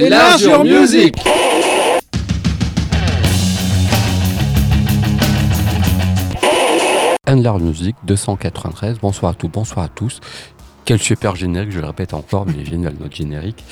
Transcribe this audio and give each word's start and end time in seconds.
Enlarge 0.00 0.42
your 0.42 0.64
music 0.64 1.16
Enlarge 7.26 7.62
Music 7.62 7.96
293. 8.04 8.98
Bonsoir 9.00 9.32
à 9.32 9.34
tous, 9.34 9.48
bonsoir 9.48 9.86
à 9.86 9.88
tous. 9.88 10.20
Quel 10.84 11.00
super 11.00 11.34
générique, 11.34 11.72
je 11.72 11.80
le 11.80 11.86
répète 11.86 12.14
encore, 12.14 12.46
mais 12.46 12.64
génial 12.64 12.94
notre 13.00 13.16
générique. 13.16 13.64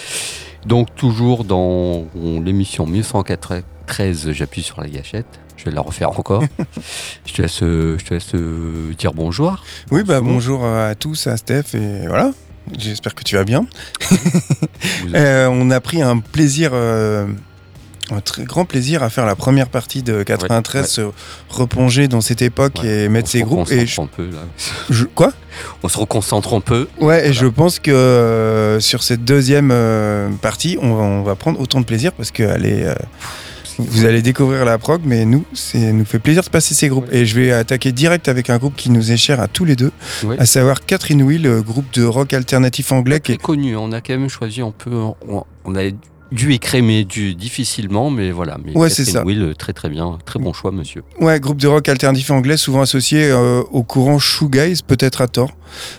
Donc 0.65 0.93
toujours 0.97 1.45
dans 1.45 2.07
l'émission 2.45 2.87
1193, 2.87 4.33
j'appuie 4.33 4.63
sur 4.63 4.81
la 4.81 4.89
gâchette. 4.89 5.39
Je 5.57 5.67
vais 5.67 5.71
la 5.71 5.81
refaire 5.81 6.11
encore. 6.19 6.43
je 7.25 7.35
te 7.35 7.43
laisse, 7.43 7.61
je 7.61 8.05
te 8.05 8.15
laisse 8.15 8.35
euh, 8.35 8.93
dire 8.99 9.15
bonjour. 9.15 9.63
Oui, 9.93 10.03
bah 10.03 10.21
bonjour 10.21 10.67
à 10.67 10.97
tous, 10.97 11.29
à 11.29 11.37
Steph 11.37 11.75
et 11.75 12.09
voilà. 12.09 12.33
J'espère 12.79 13.15
que 13.15 13.23
tu 13.23 13.37
vas 13.37 13.45
bien. 13.45 13.67
Euh, 15.15 15.49
on 15.51 15.71
a 15.71 15.81
pris 15.81 16.03
un 16.03 16.19
plaisir, 16.19 16.71
euh, 16.73 17.27
un 18.11 18.21
très 18.21 18.45
grand 18.45 18.65
plaisir 18.65 19.03
à 19.03 19.11
faire 19.11 19.25
la 19.27 19.35
première 19.37 19.69
partie 19.69 20.03
de 20.03 20.23
93, 20.23 20.87
se 20.87 21.01
replonger 21.49 22.09
dans 22.09 22.21
cette 22.21 22.43
époque 22.43 22.81
Ouais, 22.83 23.05
et 23.05 23.09
mettre 23.09 23.29
ses 23.29 23.41
se 23.41 23.45
groupes. 23.45 23.71
Et 23.71 23.87
je- 23.87 24.01
un 24.01 24.07
peu, 24.07 24.27
là. 24.31 24.41
je- 24.91 25.05
quoi? 25.05 25.33
On 25.83 25.89
se 25.89 25.99
reconcentre 25.99 26.55
un 26.55 26.61
peu. 26.61 26.89
Ouais, 27.01 27.29
et 27.29 27.33
je 27.33 27.47
pense 27.47 27.79
que 27.79 27.91
euh, 27.91 28.81
sur 28.81 29.03
cette 29.03 29.25
deuxième 29.25 29.73
partie, 30.43 30.77
on 30.81 30.95
va, 30.95 31.03
on 31.03 31.23
va 31.23 31.35
prendre 31.35 31.61
autant 31.61 31.81
de 31.81 31.87
plaisir 31.87 32.13
parce 32.13 32.31
que 32.31 32.43
allez, 32.43 32.83
euh, 32.85 32.95
vous 33.79 34.05
allez 34.05 34.23
découvrir 34.23 34.65
la 34.65 34.79
prog, 34.79 35.03
mais 35.05 35.25
nous, 35.25 35.45
c'est 35.53 35.93
nous 35.93 36.05
fait 36.05 36.19
plaisir 36.19 36.43
de 36.43 36.49
passer 36.49 36.75
ces 36.75 36.89
groupes. 36.89 37.09
Et 37.13 37.27
je 37.27 37.39
vais 37.39 37.53
attaquer 37.53 37.93
direct 37.93 38.29
avec 38.29 38.51
un 38.51 38.59
groupe 38.59 38.75
qui 38.77 38.91
nous 38.91 39.13
est 39.13 39.17
cher 39.17 39.41
à 39.41 39.49
tous 39.49 39.65
les 39.65 39.77
deux, 39.77 39.93
à 40.39 40.47
savoir 40.47 40.85
Catherine 40.85 41.23
Will, 41.23 41.47
euh, 41.47 41.63
groupe 41.63 41.93
de 41.93 42.05
rock 42.05 42.33
alternatif 42.33 42.93
anglais 42.93 43.21
qui 43.21 43.33
Très 43.33 43.35
est 43.35 43.39
connu. 43.43 43.77
On 43.77 43.93
a 43.93 44.01
quand 44.01 44.19
même 44.19 44.29
choisi 44.29 44.61
un 44.61 44.73
peu. 44.73 44.95
On, 45.29 45.45
on 45.65 45.75
a 45.75 45.85
dû 46.33 46.53
écrémer 46.53 47.05
du 47.05 47.35
difficilement, 47.35 48.11
mais 48.11 48.31
voilà. 48.33 48.59
Mais 48.65 48.77
Ouais, 48.77 48.91
c'est 48.91 49.05
ça. 49.05 49.25
Will, 49.25 49.55
très 49.57 49.73
très 49.73 49.89
bien. 49.89 50.19
Très 50.25 50.39
bon 50.39 50.53
choix, 50.53 50.73
monsieur. 50.73 51.03
Ouais, 51.21 51.39
groupe 51.41 51.59
de 51.59 51.69
rock 51.69 51.89
alternatif 51.89 52.31
anglais, 52.31 52.57
souvent 52.57 52.81
associé 52.83 53.31
euh, 53.31 53.63
au 53.71 53.83
courant 53.83 54.19
shoegaze, 54.19 54.83
peut-être 54.83 55.21
à 55.21 55.29
tort. 55.29 55.57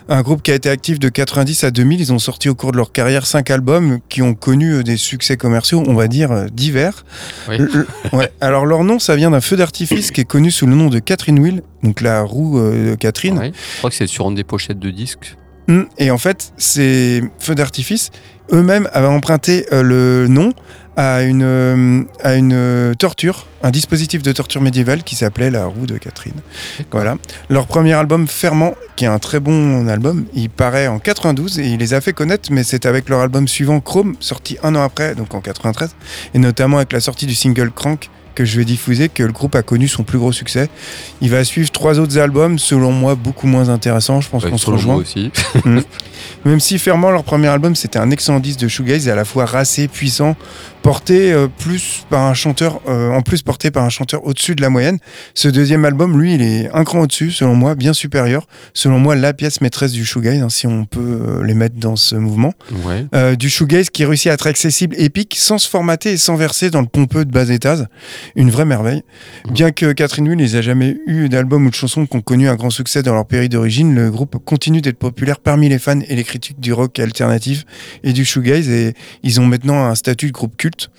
Un 0.09 0.21
groupe 0.21 0.41
qui 0.43 0.51
a 0.51 0.55
été 0.55 0.69
actif 0.69 0.99
de 0.99 1.09
90 1.09 1.63
à 1.63 1.71
2000. 1.71 1.99
Ils 2.01 2.13
ont 2.13 2.19
sorti 2.19 2.49
au 2.49 2.55
cours 2.55 2.71
de 2.71 2.77
leur 2.77 2.91
carrière 2.91 3.25
cinq 3.25 3.49
albums 3.51 3.99
qui 4.09 4.21
ont 4.21 4.33
connu 4.33 4.73
euh, 4.73 4.83
des 4.83 4.97
succès 4.97 5.37
commerciaux, 5.37 5.83
on 5.87 5.93
va 5.93 6.07
dire, 6.07 6.31
euh, 6.31 6.45
divers. 6.51 7.05
Oui. 7.49 7.57
Le- 7.57 7.65
le- 8.11 8.17
ouais. 8.17 8.31
Alors 8.41 8.65
leur 8.65 8.83
nom, 8.83 8.99
ça 8.99 9.15
vient 9.15 9.31
d'un 9.31 9.41
feu 9.41 9.55
d'artifice 9.57 10.11
qui 10.11 10.21
est 10.21 10.25
connu 10.25 10.51
sous 10.51 10.65
le 10.67 10.75
nom 10.75 10.87
de 10.89 10.99
Catherine 10.99 11.39
Wheel, 11.39 11.61
donc 11.83 12.01
la 12.01 12.21
roue 12.21 12.59
euh, 12.59 12.91
de 12.91 12.95
Catherine. 12.95 13.37
Ouais. 13.37 13.51
Je 13.73 13.77
crois 13.79 13.89
que 13.89 13.95
c'est 13.95 14.07
sur 14.07 14.27
une 14.29 14.35
des 14.35 14.43
pochettes 14.43 14.79
de 14.79 14.89
disques. 14.89 15.35
Mm. 15.67 15.83
Et 15.97 16.11
en 16.11 16.17
fait, 16.17 16.53
ces 16.57 17.23
feux 17.39 17.55
d'artifice, 17.55 18.11
eux-mêmes 18.51 18.89
avaient 18.93 19.07
emprunté 19.07 19.65
euh, 19.71 19.83
le 19.83 20.27
nom 20.27 20.53
à 20.95 21.21
une, 21.21 21.43
euh, 21.43 22.03
à 22.23 22.35
une 22.35 22.53
euh, 22.53 22.93
torture, 22.95 23.45
un 23.61 23.69
dispositif 23.69 24.23
de 24.23 24.31
torture 24.31 24.61
médiévale 24.61 25.03
qui 25.03 25.15
s'appelait 25.15 25.51
la 25.51 25.65
roue 25.65 25.85
de 25.85 25.97
Catherine. 25.97 26.33
Voilà. 26.91 27.17
Leur 27.49 27.67
premier 27.67 27.93
album, 27.93 28.27
Ferment, 28.27 28.73
qui 28.95 29.05
est 29.05 29.07
un 29.09 29.19
très 29.19 29.39
bon 29.39 29.87
album, 29.87 30.25
il 30.33 30.49
paraît 30.49 30.87
en 30.87 30.97
92 30.97 31.59
et 31.59 31.67
il 31.67 31.77
les 31.77 31.93
a 31.93 32.01
fait 32.01 32.13
connaître, 32.13 32.51
mais 32.51 32.63
c'est 32.63 32.87
avec 32.87 33.09
leur 33.09 33.19
album 33.19 33.47
suivant, 33.47 33.79
Chrome, 33.79 34.15
sorti 34.19 34.57
un 34.63 34.73
an 34.75 34.81
après, 34.81 35.13
donc 35.13 35.35
en 35.35 35.41
93, 35.41 35.95
et 36.33 36.39
notamment 36.39 36.77
avec 36.77 36.91
la 36.93 36.99
sortie 36.99 37.27
du 37.27 37.35
single 37.35 37.71
Crank 37.71 38.09
que 38.37 38.45
je 38.45 38.57
vais 38.59 38.65
diffuser, 38.65 39.09
que 39.09 39.23
le 39.23 39.31
groupe 39.31 39.55
a 39.55 39.63
connu 39.63 39.87
son 39.87 40.03
plus 40.03 40.19
gros 40.19 40.31
succès. 40.31 40.69
Il 41.21 41.29
va 41.31 41.43
suivre 41.43 41.71
trois 41.71 41.97
autres 41.99 42.17
albums, 42.19 42.59
selon 42.59 42.91
moi, 42.91 43.15
beaucoup 43.15 43.47
moins 43.47 43.69
intéressants. 43.69 44.21
Je 44.21 44.29
pense 44.29 44.43
Ouais, 44.43 44.51
qu'on 44.51 44.57
se 44.59 44.69
rejoint. 44.69 44.95
aussi. 44.95 45.31
Même 46.45 46.59
si 46.59 46.77
Ferment, 46.79 47.09
leur 47.11 47.23
premier 47.23 47.47
album, 47.47 47.75
c'était 47.75 47.99
un 47.99 48.11
excellent 48.11 48.39
disque 48.39 48.59
de 48.59 48.67
shoegaze, 48.67 49.09
à 49.09 49.15
la 49.15 49.25
fois 49.25 49.45
racé, 49.45 49.87
puissant, 49.87 50.35
porté 50.81 51.31
euh, 51.33 51.47
plus 51.47 52.05
par 52.09 52.21
un 52.23 52.33
chanteur, 52.33 52.79
euh, 52.87 53.11
en 53.11 53.21
plus 53.21 53.41
porté 53.41 53.71
par 53.71 53.83
un 53.83 53.89
chanteur 53.89 54.25
au-dessus 54.25 54.55
de 54.55 54.61
la 54.61 54.69
moyenne. 54.69 54.99
Ce 55.33 55.47
deuxième 55.47 55.83
album, 55.85 56.19
lui, 56.19 56.35
il 56.35 56.41
est 56.41 56.69
un 56.73 56.83
cran 56.83 57.01
au-dessus, 57.01 57.31
selon 57.31 57.55
moi, 57.55 57.75
bien 57.75 57.93
supérieur. 57.93 58.47
Selon 58.73 58.99
moi, 58.99 59.15
la 59.15 59.33
pièce 59.33 59.61
maîtresse 59.61 59.91
du 59.91 60.05
shoegaze, 60.05 60.41
hein, 60.41 60.49
si 60.49 60.67
on 60.67 60.85
peut 60.85 60.99
euh, 61.01 61.43
les 61.43 61.53
mettre 61.53 61.75
dans 61.77 61.95
ce 61.95 62.15
mouvement. 62.15 62.53
Ouais. 62.85 63.35
Du 63.35 63.49
shoegaze 63.49 63.89
qui 63.89 64.05
réussit 64.05 64.27
à 64.31 64.33
être 64.33 64.47
accessible, 64.47 64.95
épique, 64.99 65.35
sans 65.37 65.57
se 65.57 65.67
formater 65.69 66.11
et 66.11 66.17
sans 66.17 66.35
verser 66.35 66.69
dans 66.69 66.81
le 66.81 66.87
pompeux 66.87 67.25
de 67.25 67.31
bas 67.31 67.49
étage. 67.49 67.83
Une 68.35 68.49
vraie 68.49 68.65
merveille. 68.65 69.03
Bien 69.51 69.71
que 69.71 69.91
Catherine 69.93 70.27
Will 70.27 70.37
n'ait 70.37 70.61
jamais 70.61 70.97
eu 71.07 71.29
d'album 71.29 71.65
ou 71.65 71.69
de 71.69 71.75
chansons 71.75 72.05
qui 72.05 72.15
ont 72.17 72.21
connu 72.21 72.47
un 72.49 72.55
grand 72.55 72.69
succès 72.69 73.03
dans 73.03 73.13
leur 73.13 73.25
pays 73.25 73.49
d'origine, 73.49 73.93
le 73.95 74.11
groupe 74.11 74.37
continue 74.43 74.81
d'être 74.81 74.97
populaire 74.97 75.39
parmi 75.39 75.69
les 75.69 75.79
fans 75.79 75.99
et 76.07 76.15
les 76.15 76.23
critiques 76.23 76.59
du 76.59 76.73
rock 76.73 76.99
alternatif 76.99 77.65
et 78.03 78.13
du 78.13 78.25
shoegaze 78.25 78.69
et 78.69 78.93
ils 79.23 79.39
ont 79.39 79.45
maintenant 79.45 79.85
un 79.85 79.95
statut 79.95 80.27
de 80.27 80.31
groupe 80.31 80.57
culte. 80.57 80.89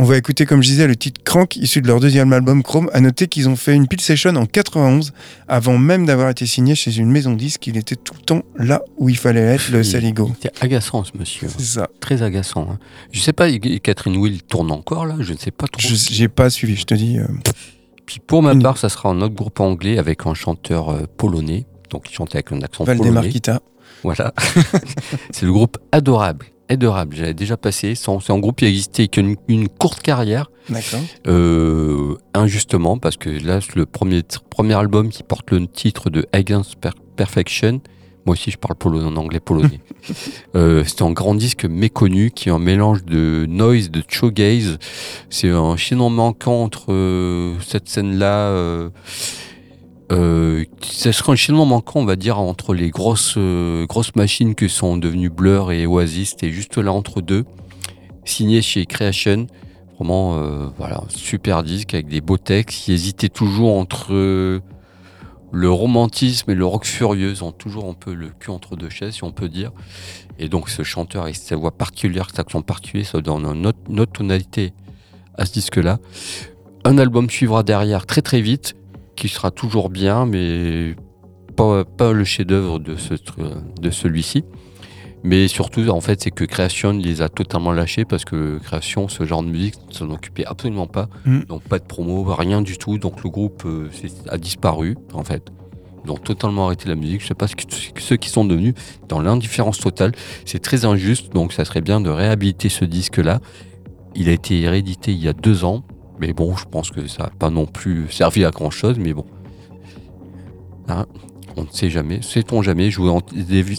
On 0.00 0.04
va 0.04 0.16
écouter, 0.16 0.46
comme 0.46 0.62
je 0.62 0.68
disais, 0.68 0.86
le 0.86 0.94
titre 0.94 1.20
Crank, 1.24 1.56
issu 1.56 1.82
de 1.82 1.88
leur 1.88 1.98
deuxième 1.98 2.32
album 2.32 2.62
Chrome. 2.62 2.88
À 2.92 3.00
noter 3.00 3.26
qu'ils 3.26 3.48
ont 3.48 3.56
fait 3.56 3.74
une 3.74 3.88
pile 3.88 4.00
session 4.00 4.30
en 4.36 4.46
91, 4.46 5.12
avant 5.48 5.76
même 5.76 6.06
d'avoir 6.06 6.30
été 6.30 6.46
signé 6.46 6.76
chez 6.76 6.96
une 6.98 7.10
maison 7.10 7.32
de 7.32 7.36
disques. 7.38 7.66
Il 7.66 7.76
était 7.76 7.96
tout 7.96 8.14
le 8.16 8.22
temps 8.24 8.42
là 8.56 8.82
où 8.96 9.08
il 9.08 9.16
fallait 9.16 9.40
être, 9.40 9.72
le 9.72 9.82
Saligo. 9.82 10.30
C'est 10.40 10.52
agaçant, 10.62 11.02
ce 11.02 11.10
monsieur. 11.18 11.48
C'est 11.48 11.64
ça. 11.64 11.88
Très 11.98 12.22
agaçant. 12.22 12.68
hein. 12.70 12.78
Je 13.10 13.18
sais 13.18 13.32
pas, 13.32 13.48
Catherine 13.82 14.16
Will 14.16 14.40
tourne 14.44 14.70
encore 14.70 15.04
là, 15.04 15.16
je 15.18 15.32
ne 15.32 15.38
sais 15.38 15.50
pas 15.50 15.66
trop. 15.66 15.80
J'ai 15.82 16.28
pas 16.28 16.48
suivi, 16.48 16.76
je 16.78 16.84
te 16.84 16.94
dis. 16.94 17.18
euh, 17.18 17.26
Puis 18.06 18.20
pour 18.26 18.42
ma 18.42 18.54
part, 18.56 18.78
ça 18.78 18.88
sera 18.88 19.08
un 19.10 19.20
autre 19.20 19.34
groupe 19.34 19.60
anglais 19.60 19.98
avec 19.98 20.26
un 20.26 20.34
chanteur 20.34 20.90
euh, 20.90 21.02
polonais. 21.16 21.66
Donc 21.90 22.08
il 22.10 22.14
chantait 22.14 22.36
avec 22.36 22.52
un 22.52 22.62
accent 22.62 22.84
Valdemar 22.84 23.14
polonais. 23.14 23.28
Kita. 23.30 23.60
Voilà. 24.04 24.32
c'est 25.30 25.46
le 25.46 25.52
groupe 25.52 25.78
Adorable. 25.92 26.46
Adorable, 26.70 27.16
j'avais 27.16 27.32
déjà 27.34 27.56
passé. 27.56 27.94
C'est 27.94 28.10
un 28.30 28.38
groupe 28.38 28.58
qui 28.58 28.66
a 28.66 28.68
existé 28.68 29.08
qu'une 29.08 29.36
une 29.48 29.68
courte 29.70 30.02
carrière, 30.02 30.50
D'accord. 30.68 31.00
euh, 31.26 32.14
injustement, 32.34 32.98
parce 32.98 33.16
que 33.16 33.30
là, 33.30 33.60
c'est 33.62 33.74
le 33.74 33.86
premier, 33.86 34.22
premier 34.50 34.74
album 34.74 35.08
qui 35.08 35.22
porte 35.22 35.50
le 35.50 35.66
titre 35.66 36.10
de 36.10 36.26
Against 36.34 36.76
Per- 36.76 36.90
Perfection. 37.16 37.80
Moi 38.28 38.34
aussi, 38.34 38.50
je 38.50 38.58
parle 38.58 38.74
polonais 38.74 39.06
en 39.06 39.16
anglais 39.16 39.40
polonais. 39.40 39.80
euh, 40.54 40.84
c'est 40.86 41.00
un 41.00 41.12
grand 41.12 41.34
disque 41.34 41.64
méconnu 41.64 42.30
qui 42.30 42.50
est 42.50 42.52
un 42.52 42.58
mélange 42.58 43.02
de 43.06 43.46
noise, 43.48 43.90
de 43.90 44.02
shoegaze. 44.06 44.76
C'est 45.30 45.48
un 45.48 45.78
chaînon 45.78 46.10
manquant 46.10 46.62
entre 46.62 46.92
euh, 46.92 47.54
cette 47.66 47.88
scène-là. 47.88 48.48
Euh, 48.50 48.90
euh, 50.12 50.66
ça 50.82 51.14
serait 51.14 51.32
un 51.32 51.36
chaînon 51.36 51.64
manquant, 51.64 52.00
on 52.00 52.04
va 52.04 52.16
dire, 52.16 52.38
entre 52.38 52.74
les 52.74 52.90
grosses, 52.90 53.38
grosses 53.88 54.14
machines 54.14 54.54
que 54.54 54.68
sont 54.68 54.98
devenues 54.98 55.30
Blur 55.30 55.72
et 55.72 55.86
Oasis. 55.86 56.32
C'était 56.32 56.50
juste 56.50 56.76
là 56.76 56.92
entre 56.92 57.22
deux. 57.22 57.46
Signé 58.26 58.60
chez 58.60 58.84
Creation. 58.84 59.46
Vraiment, 59.96 60.70
voilà, 60.76 61.02
super 61.08 61.62
disque 61.62 61.94
avec 61.94 62.08
des 62.08 62.20
beaux 62.20 62.36
textes. 62.36 62.78
qui 62.78 62.92
hésitait 62.92 63.30
toujours 63.30 63.78
entre 63.78 64.60
le 65.52 65.70
romantisme 65.70 66.50
et 66.50 66.54
le 66.54 66.64
rock 66.66 66.84
furieux. 66.84 67.42
Ont 67.42 67.52
toujours 67.52 67.88
un 67.88 67.94
peu 67.94 68.14
le 68.14 68.30
cul 68.30 68.50
entre 68.50 68.76
deux 68.76 68.90
chaises, 68.90 69.14
si 69.14 69.24
on 69.24 69.32
peut 69.32 69.48
dire. 69.48 69.72
Et 70.38 70.48
donc, 70.48 70.68
ce 70.68 70.82
chanteur, 70.82 71.24
avec 71.24 71.36
sa 71.36 71.56
voix 71.56 71.70
particulière, 71.70 72.26
cet 72.30 72.40
accent 72.40 72.62
particulier, 72.62 73.04
ça 73.04 73.20
donne 73.20 73.44
une 73.44 73.66
autre, 73.66 74.12
tonalité 74.12 74.72
à 75.36 75.46
ce 75.46 75.52
disque-là. 75.52 75.98
Un 76.84 76.98
album 76.98 77.28
suivra 77.28 77.62
derrière 77.62 78.06
très 78.06 78.22
très 78.22 78.40
vite, 78.40 78.76
qui 79.16 79.28
sera 79.28 79.50
toujours 79.50 79.90
bien, 79.90 80.26
mais 80.26 80.94
pas, 81.56 82.12
le 82.12 82.24
chef-d'œuvre 82.24 82.78
de 82.78 83.90
celui-ci. 83.90 84.44
Mais 85.24 85.48
surtout, 85.48 85.88
en 85.88 86.00
fait, 86.00 86.22
c'est 86.22 86.30
que 86.30 86.44
Creation 86.44 86.92
les 86.92 87.22
a 87.22 87.28
totalement 87.28 87.72
lâchés 87.72 88.04
parce 88.04 88.24
que 88.24 88.58
Creation, 88.58 89.08
ce 89.08 89.24
genre 89.24 89.42
de 89.42 89.48
musique, 89.48 89.74
ne 89.88 89.92
s'en 89.92 90.10
occupait 90.10 90.44
absolument 90.44 90.86
pas. 90.86 91.08
Mm. 91.24 91.40
Donc, 91.48 91.62
pas 91.62 91.78
de 91.78 91.84
promo, 91.84 92.24
rien 92.34 92.62
du 92.62 92.78
tout. 92.78 92.98
Donc, 92.98 93.24
le 93.24 93.30
groupe 93.30 93.64
euh, 93.66 93.90
a 94.28 94.38
disparu, 94.38 94.96
en 95.12 95.24
fait. 95.24 95.50
Ils 96.04 96.10
ont 96.10 96.16
totalement 96.16 96.66
arrêté 96.66 96.88
la 96.88 96.94
musique. 96.94 97.22
Je 97.22 97.26
sais 97.26 97.34
pas 97.34 97.48
ce 97.48 97.56
que, 97.56 97.64
ceux 97.98 98.16
qui 98.16 98.28
sont 98.28 98.44
devenus 98.44 98.74
dans 99.08 99.20
l'indifférence 99.20 99.78
totale. 99.78 100.12
C'est 100.44 100.60
très 100.60 100.84
injuste. 100.84 101.32
Donc, 101.32 101.52
ça 101.52 101.64
serait 101.64 101.80
bien 101.80 102.00
de 102.00 102.10
réhabiliter 102.10 102.68
ce 102.68 102.84
disque-là. 102.84 103.40
Il 104.14 104.28
a 104.28 104.32
été 104.32 104.68
réédité 104.68 105.12
il 105.12 105.22
y 105.22 105.28
a 105.28 105.32
deux 105.32 105.64
ans. 105.64 105.82
Mais 106.20 106.32
bon, 106.32 106.56
je 106.56 106.64
pense 106.64 106.90
que 106.90 107.06
ça 107.06 107.24
n'a 107.24 107.30
pas 107.30 107.50
non 107.50 107.66
plus 107.66 108.10
servi 108.10 108.44
à 108.44 108.50
grand 108.50 108.70
chose. 108.70 108.98
Mais 108.98 109.12
bon. 109.12 109.26
Hein, 110.88 111.06
on 111.58 111.64
ne 111.64 111.68
sait 111.70 111.90
jamais. 111.90 112.22
Sait-on 112.22 112.62
jamais 112.62 112.90
Je 112.90 113.00
vous 113.00 113.20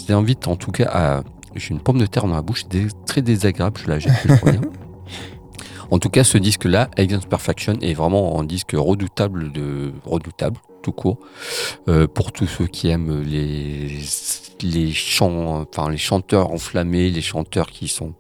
invite 0.10 0.48
en 0.48 0.56
tout 0.56 0.72
cas 0.72 0.90
à. 0.92 1.24
J'ai 1.56 1.72
une 1.72 1.80
pomme 1.80 1.98
de 1.98 2.06
terre 2.06 2.28
dans 2.28 2.36
la 2.36 2.42
bouche, 2.44 2.66
c'est 2.72 2.88
très 3.06 3.22
désagréable, 3.24 3.80
je 3.84 3.90
la 3.90 4.00
jette, 4.00 4.14
je 4.24 4.34
reviens. 4.34 4.62
En 5.92 5.98
tout 5.98 6.10
cas, 6.10 6.24
ce 6.24 6.38
disque-là, 6.38 6.90
Against 6.98 7.28
Perfection, 7.28 7.74
est 7.82 7.96
vraiment 7.96 8.40
un 8.40 8.44
disque 8.44 8.74
redoutable, 8.76 9.52
de, 9.52 9.92
redoutable 10.06 10.58
tout 10.84 10.92
court, 10.92 11.18
euh, 11.88 12.06
pour 12.08 12.32
tous 12.32 12.46
ceux 12.46 12.68
qui 12.68 12.90
aiment 12.90 13.24
les, 13.24 13.98
les 14.62 14.92
chants, 14.92 15.66
enfin 15.68 15.90
les 15.90 15.98
chanteurs 15.98 16.52
enflammés, 16.52 17.10
les 17.10 17.22
chanteurs 17.22 17.72
qui 17.72 17.88
sont. 17.88 18.14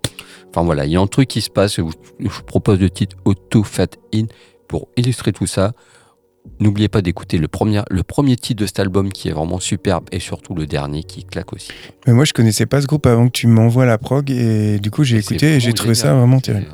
Enfin 0.49 0.63
voilà, 0.63 0.85
il 0.85 0.91
y 0.91 0.95
a 0.95 0.99
un 0.99 1.07
truc 1.07 1.27
qui 1.27 1.41
se 1.41 1.51
passe. 1.51 1.75
Je 1.75 1.81
vous 1.83 2.43
propose 2.47 2.79
le 2.79 2.89
titre 2.89 3.15
Auto 3.25 3.63
Fat 3.63 3.89
In 4.15 4.25
pour 4.67 4.87
illustrer 4.97 5.31
tout 5.31 5.45
ça. 5.45 5.73
N'oubliez 6.59 6.87
pas 6.87 7.01
d'écouter 7.01 7.37
le 7.37 7.47
premier, 7.47 7.81
le 7.89 8.03
premier 8.03 8.35
titre 8.35 8.61
de 8.61 8.65
cet 8.65 8.79
album 8.79 9.11
qui 9.11 9.29
est 9.29 9.31
vraiment 9.31 9.59
superbe 9.59 10.05
et 10.11 10.19
surtout 10.19 10.55
le 10.55 10.65
dernier 10.65 11.03
qui 11.03 11.23
claque 11.23 11.53
aussi. 11.53 11.71
Mais 12.07 12.13
moi, 12.13 12.25
je 12.25 12.33
connaissais 12.33 12.65
pas 12.65 12.81
ce 12.81 12.87
groupe 12.87 13.05
avant 13.05 13.27
que 13.27 13.31
tu 13.31 13.47
m'envoies 13.47 13.85
la 13.85 13.97
prog 13.97 14.29
et 14.29 14.79
du 14.79 14.91
coup, 14.91 15.03
j'ai 15.03 15.17
écouté 15.17 15.55
et 15.55 15.59
j'ai 15.59 15.73
trouvé 15.73 15.95
ça 15.95 16.13
vraiment 16.13 16.39
terrible. 16.39 16.67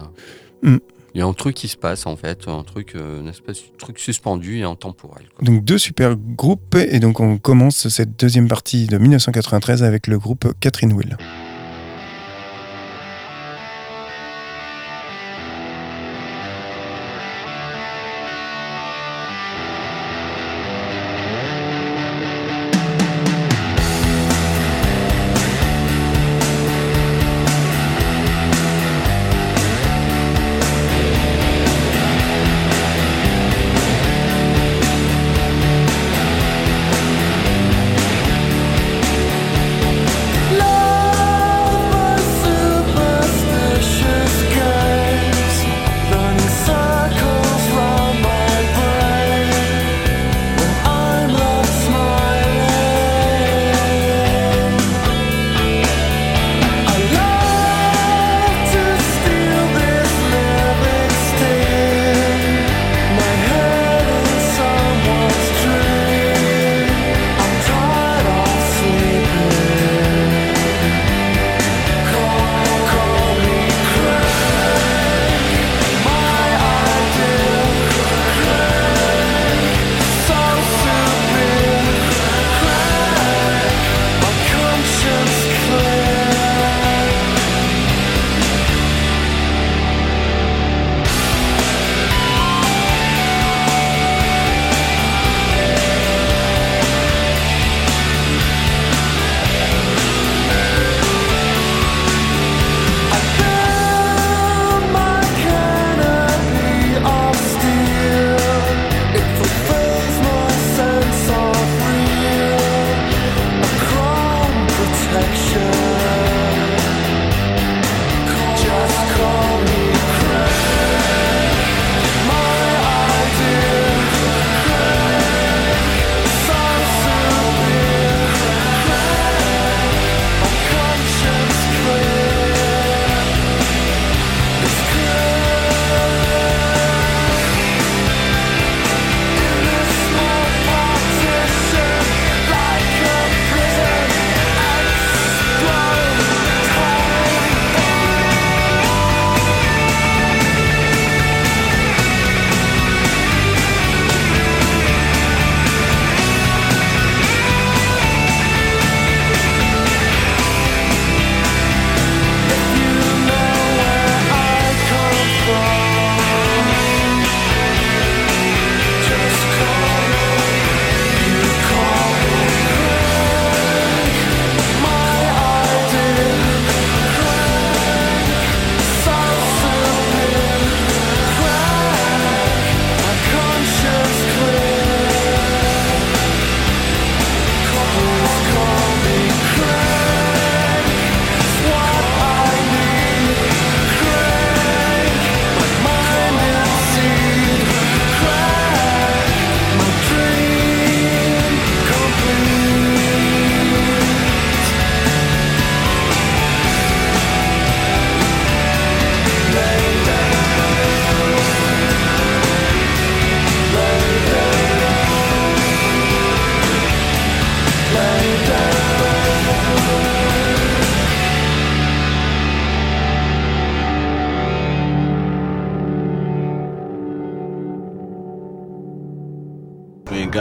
Mm. 0.64 0.78
Il 1.14 1.20
y 1.20 1.22
a 1.22 1.26
un 1.26 1.34
truc 1.34 1.56
qui 1.56 1.70
se 1.70 1.78
passe 1.78 2.08
en 2.08 2.18
fait, 2.18 2.46
un 2.48 2.64
truc, 2.64 2.94
euh, 2.96 3.22
une 3.22 3.30
espèce 3.30 3.60
de 3.60 3.78
truc 3.78 4.00
suspendu 4.00 4.60
et 4.60 4.64
intemporel. 4.64 5.24
quoi. 5.34 5.46
Donc 5.46 5.64
deux 5.64 5.78
super 5.78 6.18
groupes 6.18 6.76
et 6.76 7.00
donc 7.00 7.22
on 7.22 7.38
commence 7.38 7.88
cette 7.88 8.20
deuxième 8.20 8.50
partie 8.50 8.88
de 8.88 8.98
1993 8.98 9.82
avec 9.82 10.08
le 10.08 10.20
groupe 10.20 10.54
Catherine 10.60 10.92
Will. 10.92 11.16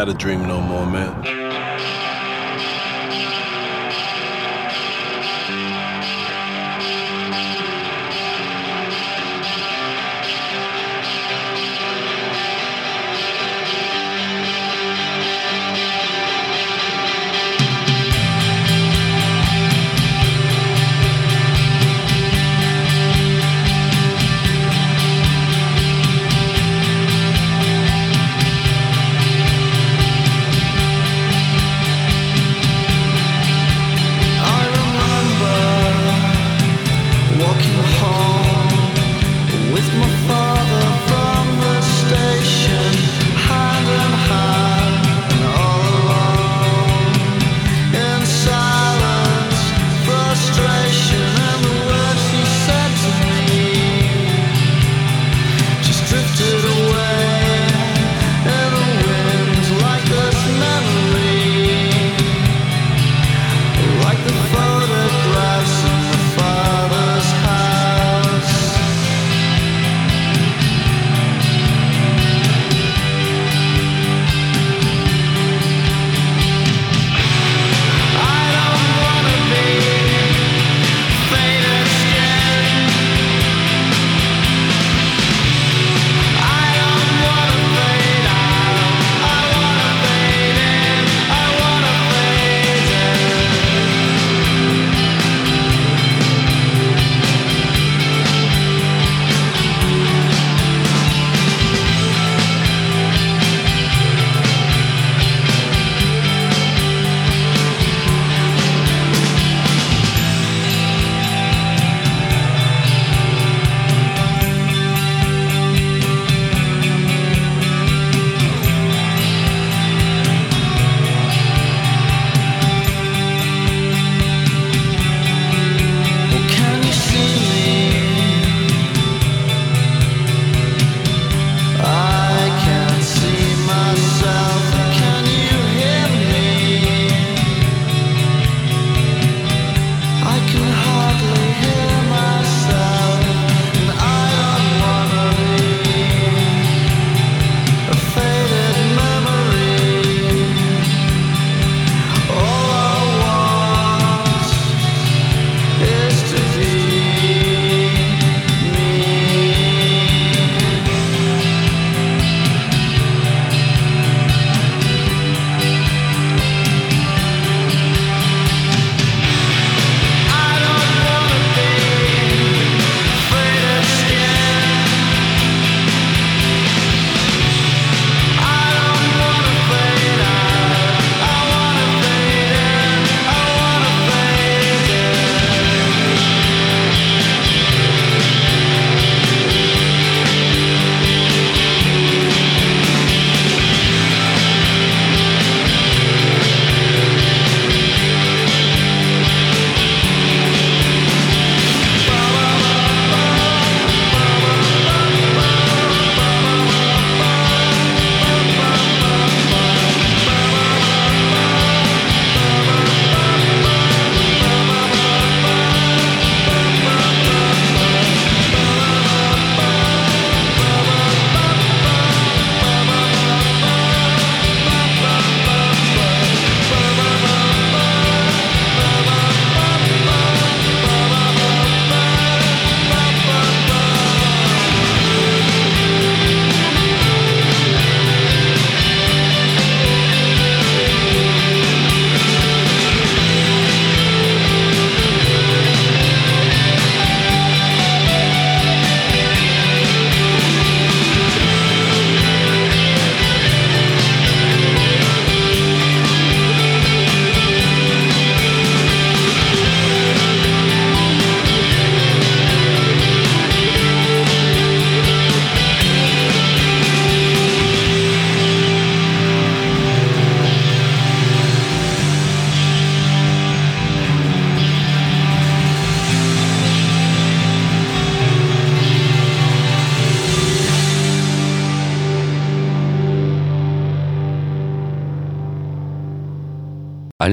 had 0.07 0.15
a 0.15 0.19
dream 0.19 0.47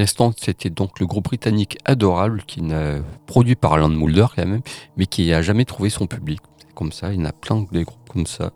l'instant, 0.01 0.33
c'était 0.37 0.69
donc 0.69 0.99
le 0.99 1.05
groupe 1.05 1.25
britannique 1.25 1.77
Adorable 1.85 2.43
qui 2.45 2.61
n'a 2.61 2.99
produit 3.27 3.55
par 3.55 3.73
Alan 3.73 3.89
Moulder 3.89 4.25
quand 4.35 4.45
même, 4.45 4.61
mais 4.97 5.05
qui 5.05 5.29
n'a 5.29 5.41
jamais 5.41 5.65
trouvé 5.65 5.89
son 5.89 6.07
public. 6.07 6.39
Comme 6.75 6.91
ça, 6.91 7.13
il 7.13 7.19
y 7.19 7.21
en 7.21 7.25
a 7.25 7.31
plein 7.31 7.65
des 7.71 7.83
groupes 7.83 8.09
comme 8.09 8.25
ça. 8.25 8.51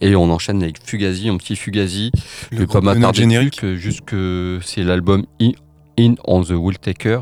Et 0.00 0.14
on 0.14 0.30
enchaîne 0.30 0.62
avec 0.62 0.78
Fugazi, 0.82 1.28
un 1.28 1.36
petit 1.36 1.56
Fugazi. 1.56 2.12
Le 2.52 2.66
pas 2.66 2.80
de 2.80 2.84
m'attarder 2.84 3.20
générique. 3.22 3.60
que 3.60 3.74
juste 3.74 4.02
que 4.02 4.60
c'est 4.62 4.82
l'album 4.82 5.26
In, 5.40 5.52
In 5.98 6.14
on 6.24 6.42
the 6.42 6.50
Will 6.50 6.78
Taker, 6.78 7.20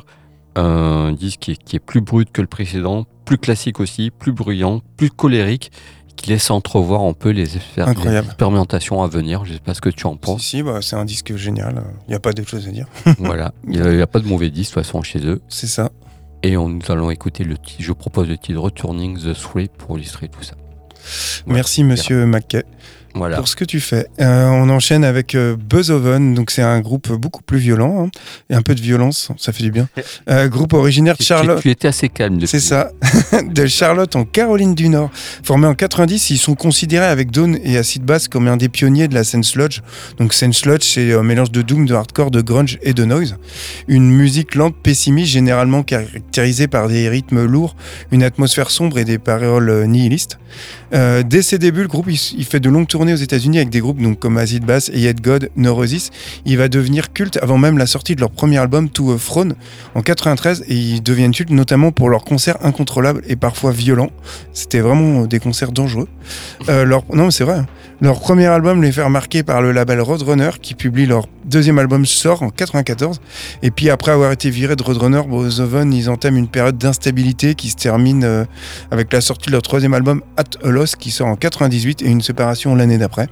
un 0.56 1.12
disque 1.12 1.40
qui 1.40 1.52
est, 1.52 1.56
qui 1.62 1.76
est 1.76 1.80
plus 1.80 2.00
brut 2.00 2.30
que 2.30 2.42
le 2.42 2.46
précédent, 2.46 3.06
plus 3.24 3.38
classique 3.38 3.80
aussi, 3.80 4.10
plus 4.10 4.32
bruyant, 4.32 4.82
plus 4.96 5.10
colérique, 5.10 5.70
qui 6.16 6.30
laisse 6.30 6.50
entrevoir 6.50 7.02
un 7.02 7.12
peu 7.12 7.30
les, 7.30 7.56
expér- 7.56 7.88
Incroyable. 7.88 8.26
les 8.26 8.30
expérimentations 8.32 9.02
à 9.02 9.08
venir. 9.08 9.44
Je 9.44 9.54
sais 9.54 9.60
pas 9.60 9.74
ce 9.74 9.80
que 9.80 9.88
tu 9.90 10.06
en 10.06 10.12
Si, 10.12 10.18
penses. 10.18 10.42
si, 10.42 10.62
bah, 10.62 10.78
c'est 10.80 10.96
un 10.96 11.04
disque 11.04 11.34
génial. 11.36 11.82
Il 12.06 12.10
n'y 12.10 12.14
a 12.14 12.20
pas 12.20 12.32
d'autre 12.32 12.48
chose 12.48 12.66
à 12.68 12.70
dire. 12.70 12.86
voilà, 13.18 13.52
il 13.68 13.80
n'y 13.80 14.00
a, 14.02 14.06
pas 14.06 14.20
de 14.20 14.26
mauvais 14.26 14.50
disque 14.50 14.70
de 14.70 14.74
toute 14.80 14.84
façon 14.86 15.02
chez 15.02 15.24
eux. 15.26 15.40
C'est 15.48 15.66
ça. 15.66 15.90
Et 16.42 16.56
on, 16.56 16.68
nous 16.68 16.82
allons 16.90 17.10
écouter 17.10 17.42
le 17.44 17.56
titre, 17.56 17.82
je 17.82 17.92
propose 17.92 18.28
le 18.28 18.36
titre 18.36 18.60
Returning 18.60 19.18
the 19.18 19.34
Three 19.34 19.68
pour 19.68 19.96
illustrer 19.98 20.28
tout 20.28 20.42
ça. 20.42 20.54
Merci, 21.46 21.84
monsieur 21.84 22.26
Mackay. 22.26 22.64
Voilà. 23.14 23.36
pour 23.36 23.46
ce 23.48 23.54
que 23.56 23.64
tu 23.64 23.80
fais. 23.80 24.06
Euh, 24.20 24.48
on 24.48 24.68
enchaîne 24.70 25.04
avec 25.04 25.34
euh, 25.34 25.56
Buzzoven, 25.56 26.34
donc 26.34 26.50
c'est 26.50 26.62
un 26.62 26.80
groupe 26.80 27.12
beaucoup 27.12 27.42
plus 27.42 27.58
violent, 27.58 28.04
hein, 28.06 28.10
et 28.50 28.54
un 28.54 28.62
peu 28.62 28.74
de 28.74 28.80
violence, 28.80 29.30
ça 29.38 29.52
fait 29.52 29.62
du 29.62 29.70
bien. 29.70 29.88
Euh, 30.28 30.48
groupe 30.48 30.72
originaire 30.72 31.14
de 31.14 31.18
Tu- 31.18 31.24
Charlotte. 31.24 31.60
Tu 31.62 31.70
étais 31.70 31.88
assez 31.88 32.08
calme 32.08 32.34
depuis. 32.36 32.48
C'est 32.48 32.60
ça, 32.60 32.90
de 33.48 33.66
Charlotte 33.66 34.16
en 34.16 34.24
Caroline 34.24 34.74
du 34.74 34.88
Nord. 34.88 35.10
Formés 35.42 35.66
en 35.68 35.74
90, 35.74 36.30
ils 36.30 36.38
sont 36.38 36.54
considérés 36.54 37.06
avec 37.06 37.30
Dawn 37.30 37.58
et 37.62 37.78
Acid 37.78 38.02
Bass 38.02 38.28
comme 38.28 38.48
un 38.48 38.56
des 38.56 38.68
pionniers 38.68 39.08
de 39.08 39.14
la 39.14 39.22
scène 39.24 39.44
sludge. 39.44 39.80
Donc 40.18 40.34
scène 40.34 40.52
sludge, 40.52 40.82
c'est 40.82 41.12
un 41.12 41.22
mélange 41.22 41.50
de 41.52 41.62
doom, 41.62 41.86
de 41.86 41.94
hardcore, 41.94 42.30
de 42.30 42.40
grunge 42.40 42.78
et 42.82 42.94
de 42.94 43.04
noise. 43.04 43.36
Une 43.88 44.10
musique 44.10 44.54
lente, 44.54 44.74
pessimiste, 44.82 45.30
généralement 45.32 45.82
caractérisée 45.82 46.66
par 46.68 46.88
des 46.88 47.08
rythmes 47.08 47.44
lourds, 47.44 47.76
une 48.10 48.22
atmosphère 48.22 48.70
sombre 48.70 48.98
et 48.98 49.04
des 49.04 49.18
paroles 49.18 49.68
euh, 49.70 49.86
nihilistes. 49.86 50.38
Euh, 50.94 51.22
dès 51.24 51.42
ses 51.42 51.58
débuts, 51.58 51.82
le 51.82 51.88
groupe 51.88 52.06
il, 52.08 52.18
il 52.38 52.44
fait 52.44 52.60
de 52.60 52.68
longues 52.70 52.86
tournées 52.86 53.03
aux 53.12 53.16
États-Unis 53.16 53.58
avec 53.58 53.70
des 53.70 53.80
groupes 53.80 53.98
comme 54.18 54.38
Acid 54.38 54.64
Bass, 54.64 54.90
Yet 54.94 55.20
God, 55.20 55.50
Neurosis. 55.56 56.10
Il 56.44 56.56
va 56.56 56.68
devenir 56.68 57.12
culte 57.12 57.38
avant 57.42 57.58
même 57.58 57.78
la 57.78 57.86
sortie 57.86 58.14
de 58.14 58.20
leur 58.20 58.30
premier 58.30 58.58
album 58.58 58.88
To 58.88 59.12
a 59.12 59.18
Throne 59.18 59.54
en 59.94 60.02
93 60.02 60.64
et 60.68 60.74
ils 60.74 61.02
deviennent 61.02 61.32
cultes 61.32 61.50
notamment 61.50 61.92
pour 61.92 62.08
leurs 62.08 62.24
concerts 62.24 62.58
incontrôlables 62.62 63.22
et 63.28 63.36
parfois 63.36 63.72
violents. 63.72 64.10
C'était 64.52 64.80
vraiment 64.80 65.26
des 65.26 65.38
concerts 65.38 65.72
dangereux. 65.72 66.08
Euh, 66.68 66.84
leur... 66.84 67.04
C'est 67.30 67.44
vrai. 67.44 67.58
hein. 67.58 67.66
Leur 68.00 68.20
premier 68.20 68.46
album 68.46 68.82
les 68.82 68.92
fait 68.92 69.02
remarquer 69.02 69.42
par 69.42 69.62
le 69.62 69.72
label 69.72 70.00
Roadrunner 70.00 70.50
qui 70.60 70.74
publie 70.74 71.06
leur 71.06 71.26
deuxième 71.44 71.78
album 71.78 72.04
sort 72.04 72.42
en 72.42 72.50
94. 72.50 73.20
Et 73.62 73.70
puis 73.70 73.88
après 73.88 74.10
avoir 74.10 74.32
été 74.32 74.50
viré 74.50 74.76
de 74.76 74.82
Roadrunner, 74.82 75.22
Bozoven, 75.28 75.92
ils 75.92 76.10
entament 76.10 76.36
une 76.36 76.48
période 76.48 76.76
d'instabilité 76.76 77.54
qui 77.54 77.70
se 77.70 77.76
termine 77.76 78.24
euh, 78.24 78.44
avec 78.90 79.12
la 79.12 79.20
sortie 79.20 79.46
de 79.46 79.52
leur 79.52 79.62
troisième 79.62 79.94
album 79.94 80.22
At 80.36 80.42
a 80.64 80.70
Loss 80.70 80.96
qui 80.96 81.10
sort 81.10 81.28
en 81.28 81.36
98 81.36 82.02
et 82.02 82.06
une 82.06 82.20
séparation 82.20 82.74
l'année 82.74 82.93
d'après. 82.98 83.28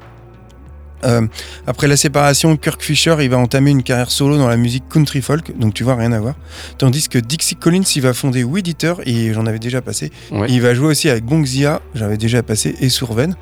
Euh, 1.05 1.27
après 1.67 1.89
la 1.89 1.97
séparation, 1.97 2.57
Kirk 2.57 2.81
Fisher 2.81 3.17
il 3.23 3.29
va 3.29 3.37
entamer 3.37 3.73
une 3.73 3.83
carrière 3.83 4.13
solo 4.13 4.39
dans 4.39 4.47
la 4.47 4.57
musique 4.57 4.85
country 4.89 5.21
folk, 5.21 5.59
donc 5.59 5.75
tu 5.75 5.83
vois 5.83 5.97
rien 5.97 6.13
à 6.13 6.21
voir. 6.21 6.35
Tandis 6.79 7.09
que 7.09 7.19
Dixie 7.19 7.57
Collins 7.57 7.83
il 7.97 8.03
va 8.03 8.15
fonder 8.15 8.45
Weed 8.45 8.69
Eater 8.69 8.95
et 9.05 9.33
j'en 9.35 9.47
avais 9.47 9.59
déjà 9.59 9.83
passé. 9.83 10.13
Ouais. 10.31 10.47
Il 10.49 10.63
va 10.63 10.75
jouer 10.75 10.87
aussi 10.87 11.09
avec 11.11 11.25
Bongzia, 11.25 11.81
j'avais 11.97 12.19
déjà 12.19 12.45
passé, 12.45 12.77
et 12.81 12.89
Sourven. 12.89 13.35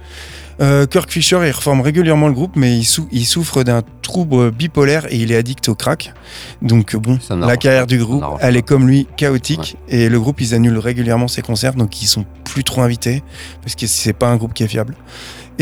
Euh, 0.62 0.86
Kirk 0.86 1.10
Fisher 1.10 1.38
il 1.46 1.50
reforme 1.52 1.82
régulièrement 1.82 2.28
le 2.28 2.34
groupe, 2.34 2.52
mais 2.56 2.76
il, 2.78 2.84
sou- 2.84 3.08
il 3.12 3.26
souffre 3.26 3.62
d'un 3.62 3.82
trouble 4.02 4.50
bipolaire 4.50 5.06
et 5.10 5.16
il 5.16 5.30
est 5.30 5.36
addict 5.36 5.68
au 5.68 5.74
crack. 5.74 6.14
Donc 6.62 6.96
bon, 6.96 7.18
la 7.46 7.56
carrière 7.58 7.86
du 7.86 7.98
groupe, 7.98 8.22
elle 8.40 8.56
est 8.56 8.62
comme 8.62 8.86
lui 8.88 9.06
chaotique 9.18 9.76
et 9.88 10.08
le 10.08 10.18
groupe 10.18 10.40
ils 10.40 10.54
annulent 10.54 10.78
régulièrement 10.78 11.28
ses 11.28 11.42
concerts, 11.42 11.74
donc 11.74 12.00
ils 12.02 12.06
sont 12.06 12.24
plus 12.44 12.64
trop 12.64 12.80
invités 12.80 13.22
parce 13.62 13.74
que 13.74 13.86
c'est 13.86 14.12
pas 14.14 14.28
un 14.28 14.36
groupe 14.36 14.54
qui 14.54 14.62
est 14.62 14.68
fiable. 14.68 14.94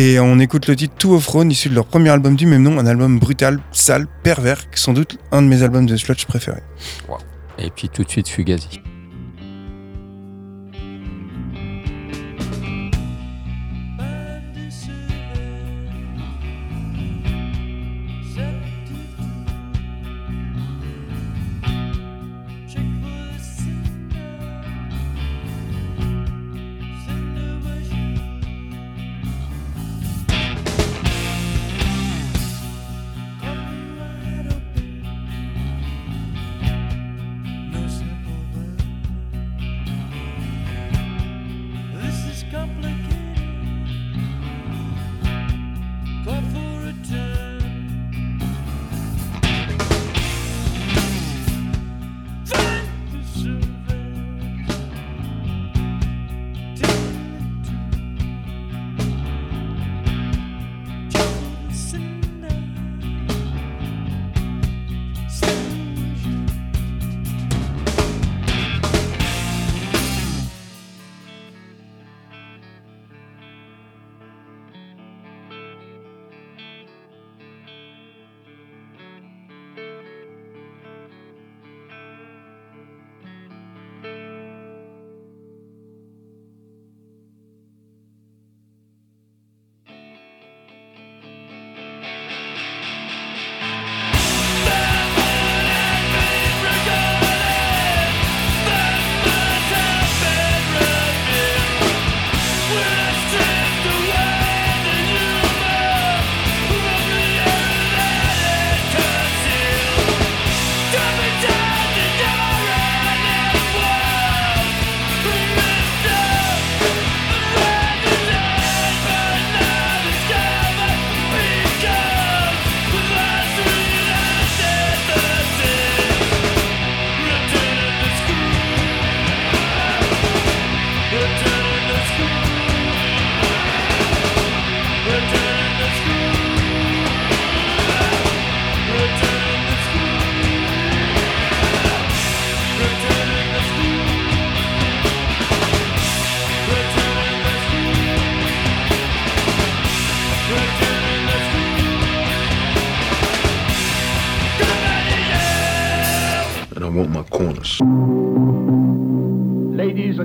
Et 0.00 0.20
on 0.20 0.38
écoute 0.38 0.68
le 0.68 0.76
titre 0.76 0.94
Two 0.96 1.16
of 1.16 1.26
Throne, 1.26 1.50
issu 1.50 1.68
de 1.68 1.74
leur 1.74 1.84
premier 1.84 2.10
album 2.10 2.36
du 2.36 2.46
même 2.46 2.62
nom, 2.62 2.78
un 2.78 2.86
album 2.86 3.18
brutal, 3.18 3.58
sale, 3.72 4.06
pervers, 4.22 4.62
sans 4.72 4.92
doute 4.92 5.18
un 5.32 5.42
de 5.42 5.48
mes 5.48 5.64
albums 5.64 5.86
de 5.86 5.96
sludge 5.96 6.24
préférés. 6.24 6.62
Et 7.58 7.68
puis 7.70 7.88
tout 7.88 8.04
de 8.04 8.08
suite 8.08 8.28
Fugazi. 8.28 8.80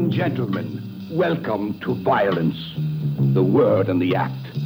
And 0.04 0.12
gentlemen, 0.12 1.08
welcome 1.12 1.80
to 1.80 1.96
violence, 1.96 2.58
the 3.34 3.42
word 3.42 3.88
and 3.88 4.02
the 4.02 4.14
act. 4.14 4.58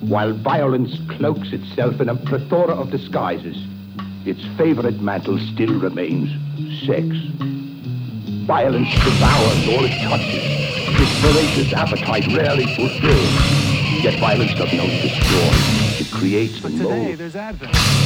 While 0.00 0.32
violence 0.32 0.98
cloaks 1.08 1.52
itself 1.52 2.00
in 2.00 2.08
a 2.08 2.16
plethora 2.16 2.74
of 2.74 2.90
disguises, 2.90 3.56
its 4.26 4.44
favorite 4.56 5.00
mantle 5.00 5.38
still 5.38 5.78
remains 5.78 6.30
sex. 6.84 7.06
Violence 8.44 8.92
devours 9.04 9.68
all 9.68 9.84
it 9.84 10.02
touches, 10.02 10.42
its 10.98 11.12
voracious 11.20 11.72
appetite 11.72 12.26
rarely 12.36 12.66
fulfilled. 12.74 14.02
Yet 14.02 14.18
violence 14.18 14.52
doesn't 14.54 14.78
destroy, 14.78 15.50
it 16.00 16.10
creates 16.10 16.64
and 16.64 16.76
Today, 16.76 17.14
there's 17.14 17.36
Advent. 17.36 18.05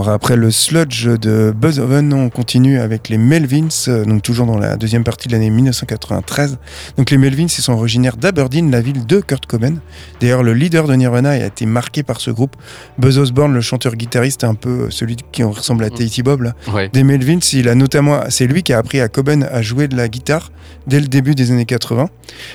Alors, 0.00 0.14
après 0.14 0.34
le 0.34 0.50
sludge 0.50 1.08
de 1.08 1.52
Buzzhoven, 1.54 2.14
on 2.14 2.30
continue 2.30 2.80
avec 2.80 3.10
les 3.10 3.18
Melvins, 3.18 3.68
euh, 3.88 4.06
donc 4.06 4.22
toujours 4.22 4.46
dans 4.46 4.56
la 4.56 4.78
deuxième 4.78 5.04
partie 5.04 5.28
de 5.28 5.34
l'année 5.34 5.50
1993. 5.50 6.56
Donc 6.96 7.10
les 7.10 7.18
Melvins, 7.18 7.42
ils 7.44 7.50
sont 7.50 7.74
originaires 7.74 8.16
d'Aberdeen, 8.16 8.70
la 8.70 8.80
ville 8.80 9.04
de 9.04 9.20
Kurt 9.20 9.44
Cobain. 9.44 9.74
D'ailleurs, 10.18 10.42
le 10.42 10.54
leader 10.54 10.86
de 10.86 10.94
Nirvana 10.94 11.32
a 11.32 11.36
été 11.44 11.66
marqué 11.66 12.02
par 12.02 12.22
ce 12.22 12.30
groupe. 12.30 12.56
Buzz 12.96 13.18
Osborne, 13.18 13.52
le 13.52 13.60
chanteur-guitariste, 13.60 14.42
un 14.44 14.54
peu 14.54 14.90
celui 14.90 15.16
qui 15.32 15.42
ressemble 15.42 15.84
à 15.84 15.90
Tahiti 15.90 16.22
Bob, 16.22 16.40
là. 16.40 16.54
Ouais. 16.72 16.88
des 16.88 17.04
Melvins, 17.04 17.40
il 17.52 17.68
a 17.68 17.74
notamment, 17.74 18.22
c'est 18.30 18.46
lui 18.46 18.62
qui 18.62 18.72
a 18.72 18.78
appris 18.78 19.00
à 19.00 19.08
Cobain 19.08 19.42
à 19.42 19.60
jouer 19.60 19.86
de 19.86 19.98
la 19.98 20.08
guitare 20.08 20.50
dès 20.86 21.00
le 21.00 21.06
début 21.06 21.34
des 21.34 21.50
années 21.50 21.64
80. 21.66 22.08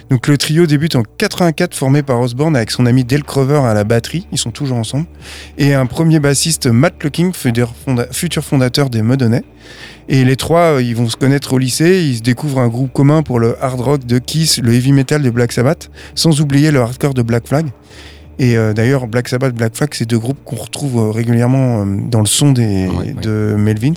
Donc 0.09 0.27
le 0.27 0.37
trio 0.37 0.65
débute 0.65 0.95
en 0.95 1.03
84 1.17 1.75
formé 1.75 2.03
par 2.03 2.19
Osborne 2.19 2.55
avec 2.55 2.71
son 2.71 2.85
ami 2.85 3.03
Dale 3.03 3.23
Crover 3.23 3.61
à 3.63 3.73
la 3.73 3.83
batterie, 3.83 4.27
ils 4.31 4.37
sont 4.37 4.51
toujours 4.51 4.77
ensemble, 4.77 5.05
et 5.57 5.73
un 5.73 5.85
premier 5.85 6.19
bassiste 6.19 6.67
Matt 6.67 7.03
Lucking, 7.03 7.33
futur 7.35 7.73
fonda- 7.85 8.07
futur 8.11 8.43
fondateur 8.43 8.89
des 8.89 9.01
Modonais. 9.01 9.43
Et 10.09 10.23
les 10.23 10.35
trois, 10.35 10.75
euh, 10.75 10.81
ils 10.81 10.95
vont 10.95 11.09
se 11.09 11.15
connaître 11.17 11.53
au 11.53 11.57
lycée, 11.57 12.03
ils 12.03 12.17
se 12.17 12.21
découvrent 12.21 12.59
un 12.59 12.67
groupe 12.67 12.93
commun 12.93 13.21
pour 13.23 13.39
le 13.39 13.55
hard 13.61 13.79
rock 13.81 14.05
de 14.05 14.19
Kiss, 14.19 14.59
le 14.61 14.73
heavy 14.73 14.91
metal 14.91 15.21
de 15.21 15.29
Black 15.29 15.51
Sabbath, 15.51 15.89
sans 16.15 16.41
oublier 16.41 16.71
le 16.71 16.79
hardcore 16.81 17.13
de 17.13 17.21
Black 17.21 17.47
Flag. 17.47 17.67
Et 18.37 18.57
euh, 18.57 18.73
d'ailleurs, 18.73 19.07
Black 19.07 19.29
Sabbath, 19.29 19.55
Black 19.55 19.75
Flag, 19.75 19.89
c'est 19.93 20.05
deux 20.05 20.19
groupes 20.19 20.39
qu'on 20.43 20.57
retrouve 20.57 20.97
euh, 20.97 21.11
régulièrement 21.11 21.85
dans 21.85 22.19
le 22.19 22.25
son 22.25 22.51
des, 22.51 22.89
de 23.21 23.55
Melvins. 23.57 23.93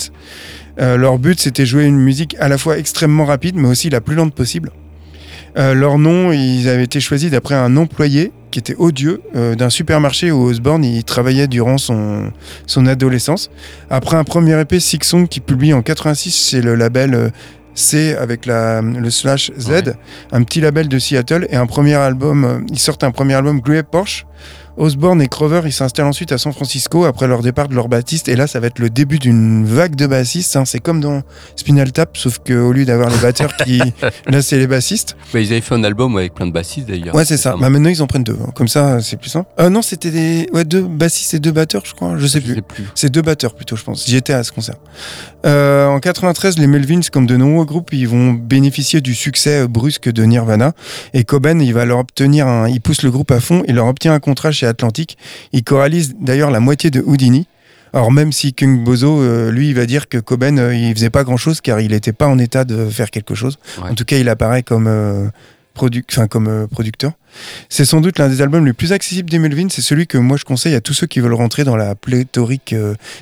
Euh, 0.81 0.97
leur 0.97 1.19
but, 1.19 1.41
c'était 1.41 1.67
jouer 1.67 1.85
une 1.87 1.99
musique 1.99 2.37
à 2.39 2.49
la 2.49 2.57
fois 2.57 2.79
extrêmement 2.79 3.25
rapide, 3.25 3.57
mais 3.57 3.67
aussi 3.69 3.91
la 3.91 4.01
plus 4.01 4.15
lente 4.15 4.33
possible. 4.35 4.71
Euh, 5.57 5.75
leur 5.75 5.99
nom, 5.99 6.31
ils 6.31 6.69
avaient 6.69 6.85
été 6.85 7.01
choisis 7.01 7.31
d'après 7.33 7.57
un 7.57 7.77
employé 7.77 8.31
qui 8.51 8.59
était 8.59 8.75
odieux 8.79 9.21
euh, 9.37 9.55
d'un 9.55 9.71
supermarché 9.71 10.31
où 10.33 10.45
Osborne 10.45 10.85
il 10.85 11.05
travaillait 11.05 11.47
durant 11.49 11.79
son, 11.79 12.33
son 12.67 12.87
adolescence. 12.87 13.51
Après 13.91 14.17
un 14.17 14.25
premier 14.25 14.59
EP 14.61 14.81
Six 14.81 14.99
Song 15.03 15.29
qui 15.29 15.41
publie 15.41 15.73
en 15.73 15.83
86 15.83 16.49
chez 16.51 16.61
le 16.63 16.75
label 16.75 17.15
euh, 17.15 17.29
C 17.75 18.17
avec 18.17 18.45
la, 18.47 18.81
le 18.83 19.09
slash 19.11 19.53
Z, 19.57 19.69
Ouais. 19.71 19.83
un 20.33 20.43
petit 20.43 20.61
label 20.61 20.89
de 20.89 20.99
Seattle 20.99 21.47
et 21.51 21.57
un 21.57 21.67
premier 21.67 21.95
album, 21.95 22.45
euh, 22.45 22.59
ils 22.71 22.79
sortent 22.79 23.05
un 23.05 23.11
premier 23.13 23.35
album 23.35 23.61
Grey 23.61 23.83
Porsche. 23.85 24.27
Osborne 24.79 25.21
et 25.21 25.29
Crover, 25.29 25.63
ils 25.65 25.73
s'installent 25.73 26.07
ensuite 26.07 26.33
à 26.33 26.39
San 26.39 26.53
Francisco 26.53 27.05
après 27.05 27.27
leur 27.27 27.43
départ 27.43 27.69
de 27.69 27.75
leur 27.75 27.89
bassiste. 27.89 28.29
Et 28.29 28.37
là, 28.37 28.47
ça 28.47 28.61
va 28.61 28.69
être 28.69 28.79
le 28.79 28.91
début 28.91 29.19
d'une 29.19 29.65
vague 29.67 29.97
de 29.97 30.07
bassistes. 30.07 30.57
hein. 30.57 30.65
C'est 30.65 30.79
comme 30.81 31.01
dans 31.01 31.23
Spinal 31.57 31.93
Tap, 31.93 32.17
sauf 32.17 32.39
qu'au 32.39 32.73
lieu 32.73 32.85
d'avoir 32.85 33.11
les 33.11 33.19
batteurs 33.19 33.55
qui. 33.57 33.81
là, 34.27 34.41
c'est 34.43 34.59
les 34.59 34.67
bassistes. 34.67 35.17
Bah, 35.33 35.41
ils 35.41 35.51
avaient 35.53 35.61
fait 35.61 35.75
un 35.75 35.85
album 35.85 36.17
avec 36.17 36.35
plein 36.35 36.47
de 36.47 36.53
bassistes 36.53 36.89
d'ailleurs. 36.89 37.15
Ouais, 37.15 37.25
c'est 37.25 37.37
ça. 37.37 37.57
Bah, 37.61 37.69
maintenant, 37.71 37.89
ils 37.91 38.03
en 38.03 38.07
prennent 38.07 38.25
deux. 38.25 38.37
hein. 38.43 38.51
Comme 38.55 38.69
ça, 38.69 39.01
c'est 39.01 39.17
plus 39.19 39.31
simple. 39.31 39.49
Euh, 39.61 39.69
non, 39.69 39.83
c'était 39.83 40.11
des. 40.11 40.49
Ouais, 40.53 40.65
deux 40.65 40.83
bassistes 40.83 41.35
et 41.35 41.39
deux 41.41 41.53
batteurs, 41.53 41.83
je 41.85 41.95
crois. 41.95 42.15
Je 42.17 42.27
sais 42.27 42.41
Je 42.41 42.47
plus. 42.47 42.55
sais 42.55 42.63
plus. 42.63 42.85
C'est 42.95 43.11
deux 43.11 43.23
batteurs 43.23 43.55
plutôt, 43.55 43.77
je 43.77 43.83
pense. 43.85 44.07
J'étais 44.09 44.33
à 44.33 44.45
ce 44.45 44.53
concert. 44.53 44.77
Euh, 45.47 45.87
en 45.87 45.99
93, 46.01 46.59
les 46.59 46.67
Melvins, 46.67 47.01
comme 47.13 47.27
de 47.27 47.37
nombreux 47.37 47.65
groupes, 47.65 47.93
ils 47.93 48.09
vont 48.09 48.33
bénéficier 48.33 49.01
du 49.01 49.15
succès 49.15 49.63
euh, 49.63 49.69
brusque 49.69 50.11
de 50.11 50.23
Nirvana. 50.25 50.73
Et 51.15 51.25
Cobain, 51.25 51.59
il 51.61 51.73
va 51.75 51.85
leur 51.85 51.99
obtenir 51.99 52.47
un, 52.47 52.69
il 52.69 52.81
pousse 52.81 53.03
le 53.03 53.11
groupe 53.11 53.31
à 53.31 53.41
fond, 53.41 53.63
il 53.69 53.75
leur 53.75 53.87
obtient 53.87 54.13
un 54.15 54.21
contrat 54.21 54.51
chez 54.53 54.67
Atlantic. 54.69 55.19
Il 55.53 55.65
choralise 55.65 56.15
d'ailleurs 56.21 56.51
la 56.51 56.61
moitié 56.61 56.91
de 56.91 57.01
Houdini. 57.01 57.47
Alors 57.93 58.13
même 58.13 58.33
si 58.33 58.53
Kung 58.53 58.85
Bozo, 58.85 59.21
euh, 59.23 59.51
lui, 59.51 59.69
il 59.71 59.75
va 59.75 59.87
dire 59.87 60.09
que 60.09 60.19
Coben, 60.19 60.59
euh, 60.59 60.75
il 60.77 60.95
faisait 60.95 61.09
pas 61.11 61.25
grand-chose 61.25 61.61
car 61.63 61.81
il 61.81 61.91
n'était 61.93 62.13
pas 62.13 62.27
en 62.29 62.39
état 62.39 62.65
de 62.65 62.87
faire 62.89 63.11
quelque 63.11 63.35
chose. 63.35 63.59
Ouais. 63.83 63.91
En 63.91 63.95
tout 63.95 64.05
cas, 64.05 64.19
il 64.19 64.29
apparaît 64.29 64.63
comme, 64.63 64.87
euh, 64.87 65.29
produ- 65.75 66.05
comme 66.29 66.49
euh, 66.49 66.67
producteur. 66.67 67.13
C'est 67.71 67.87
sans 67.87 68.03
doute 68.03 68.19
l'un 68.19 68.29
des 68.29 68.43
albums 68.43 68.67
les 68.67 68.75
plus 68.75 68.93
accessibles 68.93 69.31
des 69.31 69.39
Melvins. 69.39 69.69
C'est 69.71 69.81
celui 69.81 70.07
que 70.07 70.19
moi 70.19 70.37
je 70.37 70.45
conseille 70.45 70.75
à 70.75 70.81
tous 70.83 70.93
ceux 70.93 71.07
qui 71.07 71.21
veulent 71.21 71.33
rentrer 71.35 71.65
dans 71.65 71.77
la 71.77 71.95
pléthorique 71.95 72.75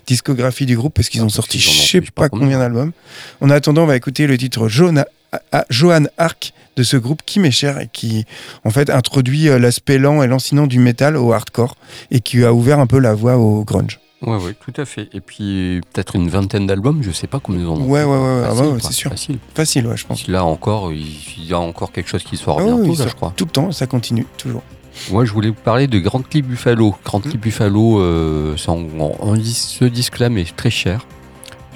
discographie 0.06 0.66
du 0.66 0.76
groupe 0.76 0.94
parce 0.94 1.08
qu'ils 1.08 1.20
Ah, 1.20 1.24
ont 1.24 1.28
sorti 1.28 1.58
je 1.58 1.68
sais 1.70 2.00
pas 2.00 2.28
combien 2.28 2.58
d'albums. 2.58 2.92
En 3.40 3.50
attendant, 3.50 3.82
on 3.84 3.86
va 3.86 3.96
écouter 3.96 4.26
le 4.26 4.36
titre 4.38 4.68
Johanna- 4.68 5.06
à- 5.52 5.64
Johan 5.70 6.04
Arc 6.18 6.52
de 6.76 6.82
ce 6.82 6.96
groupe 6.96 7.22
qui 7.24 7.40
m'est 7.40 7.50
cher 7.50 7.78
et 7.80 7.88
qui 7.92 8.24
en 8.64 8.70
fait 8.70 8.90
introduit 8.90 9.48
euh, 9.48 9.58
l'aspect 9.58 9.98
lent 9.98 10.22
et 10.22 10.26
lancinant 10.26 10.66
du 10.66 10.78
métal 10.78 11.16
au 11.16 11.32
hardcore 11.32 11.76
et 12.10 12.20
qui 12.20 12.44
a 12.44 12.52
ouvert 12.52 12.78
un 12.80 12.86
peu 12.86 12.98
la 12.98 13.14
voie 13.14 13.36
au 13.36 13.64
grunge. 13.64 13.98
Ouais, 14.22 14.36
ouais, 14.36 14.54
tout 14.54 14.72
à 14.80 14.84
fait. 14.86 15.08
Et 15.12 15.20
puis 15.20 15.80
peut-être 15.92 16.16
une 16.16 16.28
vingtaine 16.30 16.66
d'albums, 16.66 17.02
je 17.02 17.10
sais 17.12 17.26
pas 17.26 17.38
combien 17.38 17.60
ils 17.62 17.66
en 17.66 17.76
ont. 17.76 17.84
Ouais, 17.86 18.02
ouais, 18.02 18.10
ouais, 18.18 18.42
ah 18.48 18.54
ouais, 18.54 18.78
c'est 18.80 18.92
sûr. 18.92 19.10
Facile. 19.10 19.38
Facile, 19.54 19.86
ouais, 19.86 19.96
je 19.96 20.06
pense. 20.06 20.26
Là 20.26 20.44
encore, 20.44 20.92
il 20.92 21.06
y 21.46 21.52
a 21.52 21.58
encore 21.58 21.92
quelque 21.92 22.08
chose 22.08 22.24
qui 22.24 22.36
sort 22.38 22.58
Ah 22.60 22.64
bientôt, 22.64 22.82
oui, 22.82 22.96
là, 22.96 23.06
je 23.08 23.14
crois. 23.14 23.32
Tout 23.36 23.44
le 23.44 23.50
temps, 23.50 23.72
ça 23.72 23.86
continue, 23.86 24.26
toujours. 24.38 24.62
Moi, 25.10 25.26
je 25.26 25.32
voulais 25.32 25.48
vous 25.48 25.54
parler 25.54 25.86
de 25.86 25.98
Grand 25.98 26.22
Clip 26.26 26.46
Buffalo. 26.46 26.94
Grand 27.04 27.20
Clip 27.20 27.36
Mm. 27.36 27.40
Buffalo, 27.40 28.00
euh, 28.00 28.56
c'est 28.56 28.70
en- 28.70 28.86
en- 28.98 29.16
en 29.20 29.34
dis- 29.34 29.52
ce 29.52 29.84
disque-là, 29.84 30.30
mais 30.30 30.44
très 30.56 30.70
cher, 30.70 31.04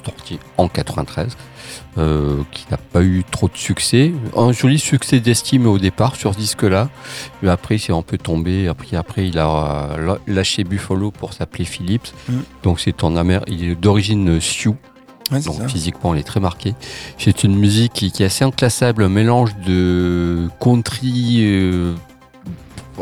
sorti 0.04 0.38
en 0.56 0.68
93, 0.68 1.36
euh, 1.98 2.42
qui 2.52 2.66
n'a 2.70 2.76
pas 2.76 3.02
eu 3.02 3.24
trop 3.30 3.48
de 3.48 3.56
succès. 3.56 4.12
Un 4.36 4.52
joli 4.52 4.78
succès 4.78 5.20
d'estime 5.20 5.66
au 5.66 5.78
départ 5.78 6.16
sur 6.16 6.34
ce 6.34 6.38
disque-là, 6.38 6.88
mais 7.42 7.50
après, 7.50 7.78
c'est 7.78 7.92
un 7.92 8.02
peu 8.02 8.18
tombé. 8.18 8.68
Après, 8.68 8.96
après 8.96 9.26
il 9.26 9.38
a 9.38 9.96
euh, 9.98 10.16
lâché 10.26 10.64
Buffalo 10.64 11.10
pour 11.10 11.32
s'appeler 11.32 11.64
Phillips. 11.64 12.12
Mm. 12.28 12.38
Donc, 12.62 12.80
c'est 12.80 13.02
en 13.02 13.16
Amérique, 13.16 13.48
il 13.48 13.70
est 13.70 13.74
d'origine 13.74 14.40
Sioux. 14.40 14.76
Ouais, 15.32 15.40
Donc 15.40 15.56
ça. 15.56 15.68
physiquement, 15.68 16.14
elle 16.14 16.20
est 16.20 16.24
très 16.24 16.40
marquée. 16.40 16.74
C'est 17.18 17.44
une 17.44 17.56
musique 17.56 17.92
qui, 17.92 18.10
qui 18.10 18.22
est 18.22 18.26
assez 18.26 18.44
inclassable, 18.44 19.04
un 19.04 19.08
mélange 19.08 19.56
de 19.66 20.48
country 20.60 21.38
euh, 21.40 21.94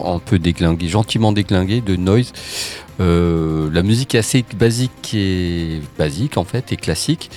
un 0.05 0.19
peu 0.19 0.39
déglingué, 0.39 0.89
gentiment 0.89 1.33
déglingué, 1.33 1.81
de 1.81 1.97
noise. 1.97 2.33
Euh, 3.01 3.71
la 3.73 3.83
musique 3.83 4.15
est 4.15 4.19
assez 4.19 4.45
basique 4.57 5.15
et 5.15 5.81
basique 5.99 6.37
en 6.37 6.45
fait 6.45 6.73
et 6.73 6.77
classique. 6.77 7.31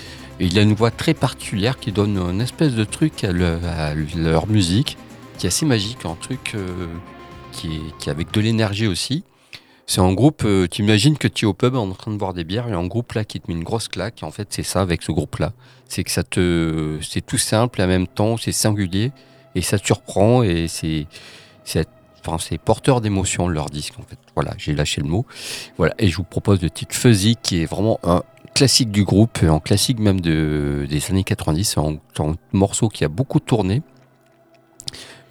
Il 0.43 0.57
a 0.57 0.63
une 0.63 0.73
voix 0.73 0.91
très 0.91 1.13
particulière 1.13 1.79
qui 1.79 1.91
donne 1.91 2.17
une 2.17 2.41
espèce 2.41 2.73
de 2.73 2.83
truc 2.83 3.23
à, 3.23 3.31
le- 3.31 3.59
à 3.63 3.93
leur 4.15 4.47
musique 4.47 4.97
qui 5.37 5.45
est 5.45 5.49
assez 5.49 5.65
magique, 5.65 6.05
un 6.05 6.15
truc 6.15 6.53
euh, 6.55 6.87
qui, 7.51 7.79
est, 8.05 8.09
avec 8.09 8.31
de 8.31 8.41
l'énergie 8.41 8.87
aussi. 8.87 9.23
C'est 9.85 10.01
un 10.01 10.13
groupe, 10.13 10.43
euh, 10.45 10.67
tu 10.69 10.81
imagines 10.83 11.17
que 11.17 11.27
tu 11.27 11.45
es 11.45 11.47
au 11.47 11.53
pub 11.53 11.75
en 11.75 11.91
train 11.91 12.11
de 12.11 12.17
boire 12.17 12.33
des 12.33 12.43
bières, 12.43 12.65
il 12.67 12.71
y 12.71 12.73
a 12.73 12.77
un 12.77 12.87
groupe 12.87 13.11
là 13.13 13.23
qui 13.25 13.39
te 13.39 13.51
met 13.51 13.57
une 13.57 13.63
grosse 13.63 13.87
claque. 13.87 14.19
En 14.23 14.31
fait, 14.31 14.47
c'est 14.51 14.63
ça 14.63 14.81
avec 14.81 15.03
ce 15.03 15.11
groupe-là. 15.11 15.53
C'est 15.87 16.03
que 16.03 16.11
ça 16.11 16.23
te, 16.23 16.97
c'est 17.01 17.25
tout 17.25 17.37
simple 17.37 17.81
et 17.81 17.83
en 17.83 17.87
même 17.87 18.07
temps, 18.07 18.37
c'est 18.37 18.51
singulier 18.51 19.11
et 19.53 19.61
ça 19.61 19.77
te 19.77 19.85
surprend 19.85 20.43
et 20.43 20.67
c'est, 20.67 21.07
c'est, 21.65 21.87
enfin, 22.25 22.37
c'est 22.39 22.57
porteur 22.57 23.01
d'émotions 23.01 23.47
leur 23.47 23.69
disque 23.69 23.95
en 23.99 24.03
fait. 24.03 24.17
Voilà, 24.35 24.53
j'ai 24.57 24.73
lâché 24.73 25.01
le 25.01 25.07
mot. 25.07 25.25
Voilà, 25.77 25.93
et 25.99 26.07
je 26.07 26.15
vous 26.17 26.23
propose 26.23 26.61
le 26.61 26.69
titre 26.69 26.95
Fuzzy 26.95 27.35
qui 27.41 27.61
est 27.61 27.65
vraiment 27.65 27.99
un 28.03 28.23
classique 28.53 28.91
du 28.91 29.03
groupe, 29.03 29.39
un 29.43 29.59
classique 29.59 29.99
même 29.99 30.21
de, 30.21 30.85
des 30.89 31.09
années 31.09 31.23
90. 31.23 31.63
C'est 31.63 31.79
un, 31.79 31.97
c'est 32.15 32.23
un 32.23 32.35
morceau 32.53 32.89
qui 32.89 33.03
a 33.03 33.09
beaucoup 33.09 33.39
tourné 33.39 33.81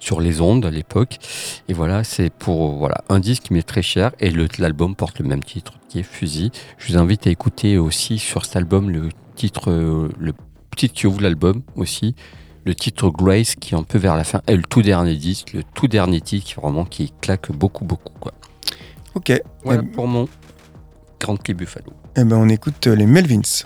sur 0.01 0.19
les 0.19 0.41
ondes 0.41 0.65
à 0.65 0.71
l'époque. 0.71 1.17
Et 1.69 1.73
voilà, 1.73 2.03
c'est 2.03 2.29
pour 2.29 2.77
voilà 2.77 3.03
un 3.07 3.19
disque 3.19 3.43
qui 3.43 3.53
m'est 3.53 3.63
très 3.63 3.83
cher 3.83 4.11
et 4.19 4.31
l'album 4.59 4.95
porte 4.95 5.19
le 5.19 5.25
même 5.25 5.43
titre 5.43 5.73
qui 5.87 5.99
est 5.99 6.03
Fusil. 6.03 6.51
Je 6.77 6.91
vous 6.91 6.99
invite 6.99 7.27
à 7.27 7.29
écouter 7.29 7.77
aussi 7.77 8.19
sur 8.19 8.45
cet 8.45 8.57
album 8.57 8.89
le 8.89 9.09
titre, 9.35 9.71
euh, 9.71 10.09
le 10.19 10.33
titre 10.75 10.93
qui 10.93 11.07
ouvre 11.07 11.21
l'album 11.21 11.61
aussi, 11.75 12.15
le 12.65 12.75
titre 12.75 13.09
Grace 13.09 13.55
qui 13.55 13.75
est 13.75 13.77
un 13.77 13.83
peu 13.83 13.97
vers 13.97 14.17
la 14.17 14.23
fin 14.23 14.41
et 14.47 14.55
le 14.55 14.63
tout 14.63 14.81
dernier 14.81 15.15
disque, 15.15 15.53
le 15.53 15.63
tout 15.63 15.87
dernier 15.87 16.19
titre 16.19 16.59
vraiment 16.59 16.85
qui 16.85 17.13
claque 17.21 17.51
beaucoup 17.51 17.85
beaucoup 17.85 18.13
quoi. 18.19 18.33
Ok. 19.13 19.31
Voilà 19.63 19.83
pour 19.83 20.07
mon 20.07 20.27
Grand 21.19 21.35
Prix 21.37 21.53
Buffalo. 21.53 22.00
Eh 22.17 22.25
ben, 22.25 22.35
on 22.35 22.49
écoute 22.49 22.87
euh, 22.87 22.95
les 22.95 23.05
Melvins. 23.05 23.63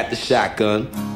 got 0.00 0.08
the 0.08 0.16
shotgun. 0.16 1.09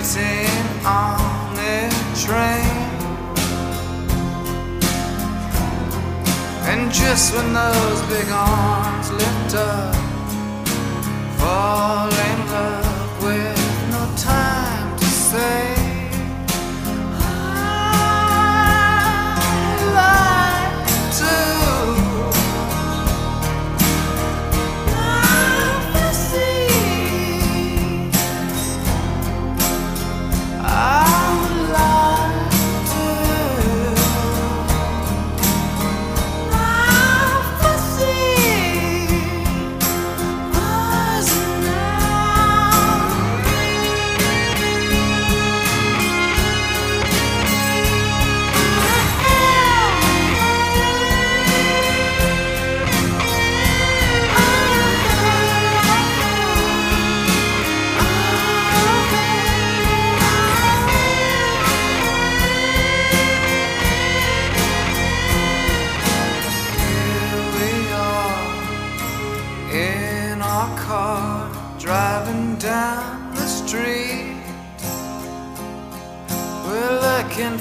waiting 0.00 0.86
on 0.86 1.54
the 1.54 1.90
train. 2.16 2.88
And 6.70 6.90
just 6.90 7.34
when 7.34 7.52
those 7.52 8.00
big 8.08 8.28
arms 8.30 9.10
lift 9.10 9.54
up, 9.56 9.94
falling. 11.38 12.39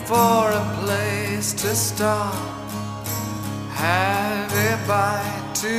for 0.10 0.50
a 0.50 0.66
place 0.82 1.54
to 1.54 1.76
stop, 1.76 2.34
have 3.70 4.52
a 4.70 4.88
bite 4.88 5.52
to 5.54 5.76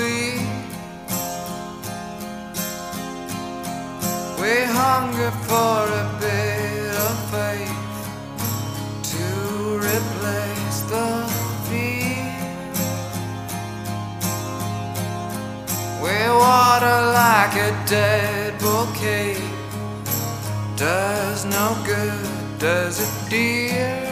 eat. 0.00 0.48
We 4.40 4.52
hunger 4.80 5.30
for 5.48 5.80
a 6.02 6.06
bit 6.24 6.94
of 7.06 7.16
faith 7.34 7.98
to 9.12 9.26
replace 9.92 10.78
the 10.92 11.08
fear. 11.66 12.32
We 16.02 16.16
water 16.42 16.98
like 17.22 17.54
a 17.68 17.72
dead 17.86 18.58
bouquet, 18.58 19.36
does 20.76 21.44
no 21.44 21.76
good 21.84 22.35
does 22.58 23.00
it, 23.00 23.30
dear? 23.30 24.05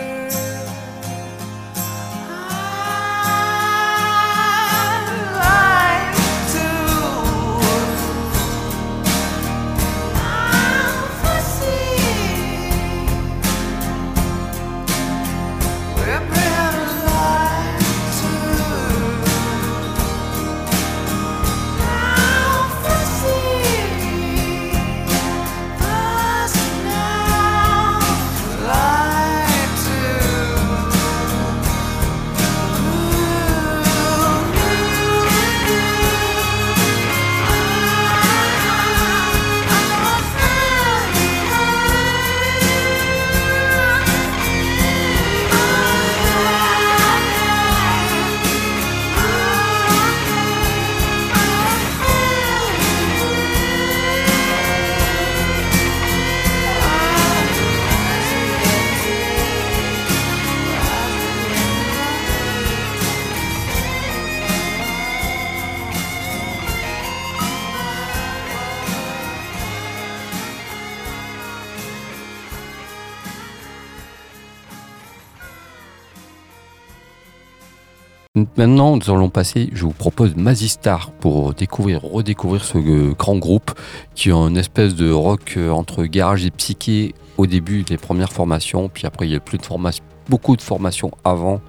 Maintenant, 78.67 78.97
nous 78.97 79.11
allons 79.11 79.29
passer, 79.29 79.69
je 79.75 79.85
vous 79.85 79.93
propose 79.93 80.37
Mazistar 80.37 81.11
pour 81.11 81.53
découvrir, 81.53 82.01
redécouvrir 82.01 82.65
ce 82.65 82.79
euh, 82.79 83.13
grand 83.13 83.37
groupe 83.37 83.73
qui 84.15 84.31
a 84.31 84.37
une 84.37 84.57
espèce 84.57 84.95
de 84.95 85.11
rock 85.11 85.57
euh, 85.59 85.69
entre 85.69 86.05
garage 86.05 86.47
et 86.47 86.51
psyché 86.51 87.15
au 87.37 87.47
début 87.47 87.83
des 87.83 87.99
premières 87.99 88.33
formations, 88.33 88.89
puis 88.89 89.07
après 89.07 89.27
il 89.27 89.33
y 89.33 89.35
a 89.35 89.41
plus 89.41 89.59
de 89.59 89.67
formation, 89.67 90.03
beaucoup 90.31 90.57
de 90.57 90.63
formations 90.63 91.11
avant 91.25 91.61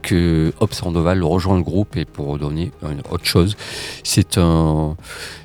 que 0.00 0.54
Hobbs 0.60 0.72
Sandoval 0.72 1.22
rejoint 1.22 1.58
le 1.58 1.62
groupe 1.62 1.94
et 1.94 2.06
pour 2.06 2.38
donner 2.38 2.70
autre 3.10 3.26
chose. 3.26 3.54
C'est 4.02 4.38
un, 4.38 4.96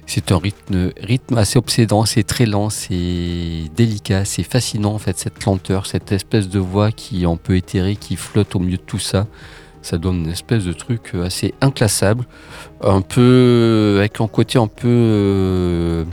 c'est 0.05 0.31
un 0.31 0.37
rythme, 0.37 0.93
rythme 1.01 1.37
assez 1.37 1.59
obsédant, 1.59 2.05
c'est 2.05 2.23
très 2.23 2.45
lent, 2.45 2.69
c'est 2.69 3.63
délicat, 3.75 4.23
c'est 4.23 4.43
fascinant 4.43 4.93
en 4.93 4.97
fait 4.97 5.17
cette 5.17 5.43
lenteur, 5.43 5.87
cette 5.87 6.13
espèce 6.13 6.47
de 6.47 6.59
voix 6.59 6.93
qui 6.93 7.23
est 7.23 7.27
un 7.27 7.35
peu 7.35 7.57
éthérée, 7.57 7.97
qui 7.97 8.15
flotte 8.15 8.55
au 8.55 8.59
milieu 8.59 8.77
de 8.77 8.81
tout 8.81 8.97
ça. 8.97 9.27
Ça 9.81 9.97
donne 9.97 10.25
une 10.25 10.29
espèce 10.31 10.65
de 10.65 10.73
truc 10.73 11.13
assez 11.23 11.53
inclassable, 11.61 12.25
un 12.83 13.01
peu 13.01 13.95
avec 13.99 14.19
un 14.19 14.27
côté 14.27 14.59
un 14.59 14.67
peu, 14.67 14.87
euh, 14.87 16.03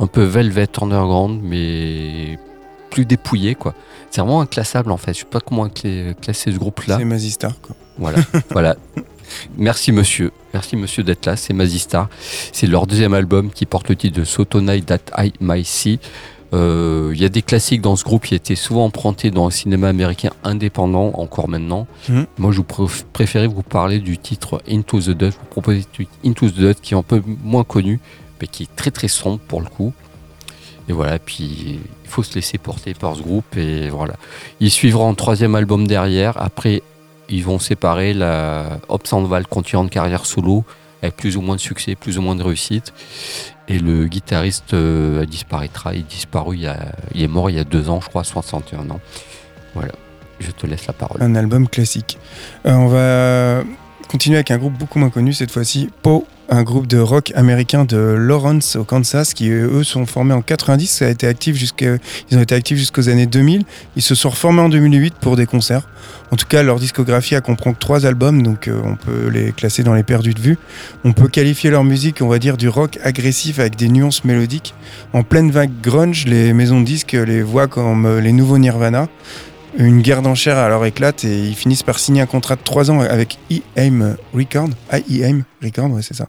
un 0.00 0.06
peu 0.06 0.22
Velvet 0.22 0.68
Underground, 0.80 1.40
mais 1.42 2.38
plus 2.90 3.04
dépouillé 3.04 3.54
quoi. 3.54 3.74
C'est 4.10 4.20
vraiment 4.20 4.40
inclassable 4.40 4.90
en 4.90 4.96
fait. 4.96 5.12
Je 5.14 5.20
sais 5.20 5.24
pas 5.24 5.40
comment 5.40 5.66
cla- 5.68 6.14
classer 6.14 6.52
ce 6.52 6.58
groupe-là. 6.58 6.98
C'est 6.98 7.04
Mazistar, 7.04 7.52
quoi. 7.60 7.74
Voilà, 7.98 8.18
voilà. 8.50 8.76
Merci 9.56 9.92
monsieur, 9.92 10.30
merci 10.52 10.76
monsieur 10.76 11.02
d'être 11.02 11.24
là. 11.26 11.36
C'est 11.36 11.52
Mazistar. 11.54 12.08
C'est 12.52 12.66
leur 12.66 12.86
deuxième 12.86 13.14
album 13.14 13.50
qui 13.50 13.64
porte 13.66 13.88
le 13.88 13.96
titre 13.96 14.18
de 14.18 14.24
So 14.24 14.44
Tonight 14.44 14.86
That 14.86 14.98
I 15.22 15.32
Might 15.40 15.66
See. 15.66 15.98
Euh, 16.54 17.10
Il 17.14 17.20
y 17.20 17.24
a 17.24 17.28
des 17.28 17.42
classiques 17.42 17.80
dans 17.80 17.96
ce 17.96 18.04
groupe 18.04 18.24
qui 18.24 18.34
étaient 18.34 18.54
souvent 18.56 18.84
empruntés 18.86 19.30
dans 19.30 19.44
le 19.46 19.50
cinéma 19.50 19.88
américain 19.88 20.30
indépendant, 20.44 21.12
encore 21.14 21.48
maintenant. 21.48 21.86
Mhm. 22.08 22.26
Moi, 22.38 22.52
je 22.52 22.60
préf- 22.62 23.04
préférais 23.12 23.46
vous 23.46 23.62
parler 23.62 23.98
du 24.00 24.18
titre 24.18 24.62
Into 24.70 25.00
the 25.00 25.10
Dust. 25.10 25.32
Je 25.32 25.38
vous 25.38 25.50
propose 25.50 25.76
Into 26.24 26.48
the 26.50 26.54
Dust 26.54 26.80
qui 26.82 26.94
est 26.94 26.96
un 26.96 27.02
peu 27.02 27.22
moins 27.44 27.64
connu, 27.64 28.00
mais 28.40 28.46
qui 28.46 28.64
est 28.64 28.76
très 28.76 28.90
très 28.90 29.08
sombre 29.08 29.38
pour 29.48 29.60
le 29.60 29.66
coup. 29.68 29.92
Et 30.88 30.92
voilà, 30.92 31.18
puis 31.18 31.78
il 32.04 32.10
faut 32.10 32.22
se 32.22 32.34
laisser 32.34 32.58
porter 32.58 32.92
par 32.94 33.14
ce 33.16 33.22
groupe. 33.22 33.56
Et 33.56 33.88
voilà. 33.88 34.14
Il 34.60 34.70
suivra 34.70 35.06
un 35.06 35.14
troisième 35.14 35.54
album 35.54 35.86
derrière. 35.86 36.40
Après, 36.42 36.82
ils 37.28 37.44
vont 37.44 37.58
séparer. 37.60 38.12
La 38.14 38.80
Hobbs 38.88 39.06
Sandval 39.06 39.46
continue 39.46 39.80
en 39.82 39.88
carrière 39.88 40.26
solo 40.26 40.64
avec 41.02 41.16
plus 41.16 41.36
ou 41.36 41.40
moins 41.40 41.56
de 41.56 41.60
succès, 41.60 41.94
plus 41.94 42.18
ou 42.18 42.22
moins 42.22 42.34
de 42.34 42.42
réussite. 42.42 42.92
Et 43.72 43.78
le 43.78 44.06
guitariste 44.06 44.74
euh, 44.74 45.24
disparaîtra. 45.24 45.94
Il 45.94 46.04
disparu, 46.04 46.58
il 47.14 47.22
est 47.22 47.26
mort 47.26 47.48
il 47.48 47.56
y 47.56 47.58
a 47.58 47.64
deux 47.64 47.88
ans, 47.88 48.02
je 48.02 48.08
crois, 48.10 48.22
61 48.22 48.90
ans. 48.90 49.00
Voilà, 49.74 49.92
je 50.40 50.50
te 50.50 50.66
laisse 50.66 50.86
la 50.86 50.92
parole. 50.92 51.22
Un 51.22 51.34
album 51.34 51.66
classique. 51.66 52.18
Euh, 52.66 52.74
on 52.74 52.88
va 52.88 53.64
continuer 54.12 54.36
avec 54.36 54.50
un 54.50 54.58
groupe 54.58 54.76
beaucoup 54.76 54.98
moins 54.98 55.08
connu 55.08 55.32
cette 55.32 55.50
fois-ci, 55.50 55.88
Poe, 56.02 56.26
un 56.50 56.62
groupe 56.64 56.86
de 56.86 56.98
rock 56.98 57.32
américain 57.34 57.86
de 57.86 57.96
Lawrence 57.96 58.76
au 58.76 58.84
Kansas 58.84 59.32
qui 59.32 59.48
eux 59.48 59.84
sont 59.84 60.04
formés 60.04 60.34
en 60.34 60.42
90. 60.42 60.86
Ça 60.86 61.06
a 61.06 61.08
été 61.08 61.26
actif 61.26 61.56
ils 62.30 62.36
ont 62.36 62.42
été 62.42 62.54
actifs 62.54 62.76
jusqu'aux 62.76 63.08
années 63.08 63.24
2000. 63.24 63.62
Ils 63.96 64.02
se 64.02 64.14
sont 64.14 64.28
reformés 64.28 64.60
en 64.60 64.68
2008 64.68 65.14
pour 65.14 65.36
des 65.36 65.46
concerts. 65.46 65.88
En 66.30 66.36
tout 66.36 66.44
cas, 66.46 66.62
leur 66.62 66.78
discographie 66.78 67.36
elle 67.36 67.40
comprend 67.40 67.72
que 67.72 67.78
trois 67.78 68.04
albums, 68.04 68.42
donc 68.42 68.68
euh, 68.68 68.78
on 68.84 68.96
peut 68.96 69.28
les 69.28 69.50
classer 69.52 69.82
dans 69.82 69.94
les 69.94 70.02
perdus 70.02 70.34
de 70.34 70.40
vue. 70.40 70.58
On 71.04 71.14
peut 71.14 71.28
qualifier 71.28 71.70
leur 71.70 71.82
musique, 71.82 72.20
on 72.20 72.28
va 72.28 72.38
dire, 72.38 72.58
du 72.58 72.68
rock 72.68 72.98
agressif 73.02 73.58
avec 73.60 73.76
des 73.76 73.88
nuances 73.88 74.24
mélodiques. 74.24 74.74
En 75.14 75.22
pleine 75.22 75.50
vague 75.50 75.72
grunge, 75.82 76.26
les 76.26 76.52
maisons 76.52 76.80
de 76.80 76.84
disques 76.84 77.12
les 77.12 77.40
voient 77.40 77.68
comme 77.68 78.04
euh, 78.04 78.20
les 78.20 78.32
nouveaux 78.32 78.58
Nirvana. 78.58 79.08
Une 79.78 80.02
guerre 80.02 80.20
d'enchères 80.20 80.58
alors 80.58 80.84
éclate 80.84 81.24
et 81.24 81.34
ils 81.34 81.54
finissent 81.54 81.82
par 81.82 81.98
signer 81.98 82.20
un 82.20 82.26
contrat 82.26 82.56
de 82.56 82.60
3 82.62 82.90
ans 82.90 83.00
avec 83.00 83.38
E-Aim 83.50 84.16
Record. 84.34 84.68
Ah, 84.90 84.98
E-Aim 84.98 85.44
Record, 85.62 85.90
ouais, 85.92 86.02
c'est 86.02 86.14
ça. 86.14 86.26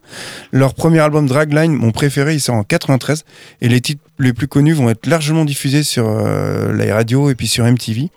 Leur 0.51 0.73
premier 0.73 0.99
album 0.99 1.27
Dragline, 1.27 1.73
mon 1.73 1.91
préféré, 1.91 2.35
il 2.35 2.39
sort 2.39 2.55
en 2.55 2.63
93 2.63 3.25
et 3.61 3.67
les 3.67 3.81
titres 3.81 4.01
les 4.19 4.31
plus 4.31 4.47
connus 4.47 4.73
vont 4.73 4.89
être 4.89 5.07
largement 5.07 5.43
diffusés 5.43 5.83
sur 5.83 6.07
euh, 6.07 6.71
la 6.73 6.93
radio 6.93 7.29
et 7.29 7.35
puis 7.35 7.47
sur 7.47 7.65
MTV. 7.65 8.09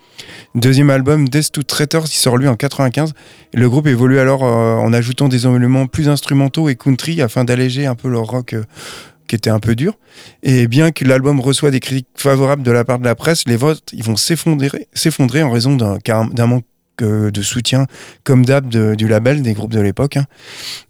Deuxième 0.55 0.89
album, 0.89 1.27
Death 1.27 1.51
to 1.51 1.63
Traitors, 1.63 2.05
il 2.05 2.15
sort 2.15 2.37
lui 2.37 2.47
en 2.47 2.55
95. 2.55 3.13
Et 3.53 3.57
le 3.57 3.69
groupe 3.69 3.87
évolue 3.87 4.19
alors 4.19 4.45
euh, 4.45 4.75
en 4.75 4.93
ajoutant 4.93 5.27
des 5.27 5.45
éléments 5.45 5.87
plus 5.87 6.07
instrumentaux 6.07 6.69
et 6.69 6.75
country 6.75 7.21
afin 7.21 7.43
d'alléger 7.43 7.85
un 7.85 7.95
peu 7.95 8.07
leur 8.07 8.23
rock 8.23 8.53
euh, 8.53 8.63
qui 9.27 9.35
était 9.35 9.49
un 9.49 9.59
peu 9.59 9.75
dur. 9.75 9.93
Et 10.43 10.67
bien 10.67 10.91
que 10.91 11.05
l'album 11.05 11.39
reçoit 11.39 11.71
des 11.71 11.79
critiques 11.79 12.07
favorables 12.15 12.63
de 12.63 12.71
la 12.71 12.83
part 12.83 12.99
de 12.99 13.05
la 13.05 13.15
presse, 13.15 13.43
les 13.47 13.57
votes 13.57 13.93
vont 14.01 14.15
s'effondrer, 14.15 14.87
en 15.43 15.51
raison 15.51 15.75
d'un 15.75 16.45
manque 16.47 16.65
euh, 17.01 17.31
de 17.31 17.41
soutien, 17.41 17.85
comme 18.23 18.45
d'hab 18.45 18.67
du 18.67 19.07
label, 19.07 19.41
des 19.41 19.53
groupes 19.53 19.71
de 19.73 19.79
l'époque. 19.81 20.17
hein. 20.17 20.25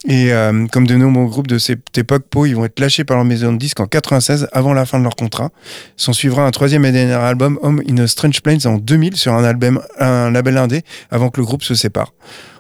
Et 0.08 0.32
euh, 0.34 0.68
comme 0.68 0.88
de 0.88 0.96
nombreux 0.96 1.28
groupes 1.28 1.48
de 1.48 1.58
cette 1.58 1.98
époque, 1.98 2.26
Po, 2.30 2.46
ils 2.46 2.56
vont 2.56 2.66
être 2.66 2.80
lâchés 2.80 3.04
par 3.04 3.18
leur 3.18 3.26
maison 3.26 3.52
de 3.54 3.58
disques 3.58 3.80
en 3.80 3.86
96, 3.88 4.48
avant 4.52 4.74
la 4.74 4.86
fin 4.86 5.00
de 5.00 5.04
leur 5.04 5.16
contrat. 5.16 5.50
S'en 5.96 6.14
suivra 6.14 6.46
un 6.46 6.52
troisième 6.52 6.86
et 6.86 6.92
dernier 6.92 7.14
album, 7.14 7.60
Home 7.62 7.82
in 7.90 7.98
a 7.98 8.08
Strange 8.08 8.42
Plains, 8.42 8.66
en 8.66 8.78
2000, 8.78 9.16
sur 9.16 9.34
un, 9.34 9.44
album, 9.44 9.82
un 10.00 10.32
label 10.32 10.58
indé, 10.58 10.82
avant 11.12 11.30
que 11.30 11.40
le 11.40 11.46
groupe 11.46 11.64
se 11.64 11.76
sépare. 11.76 12.14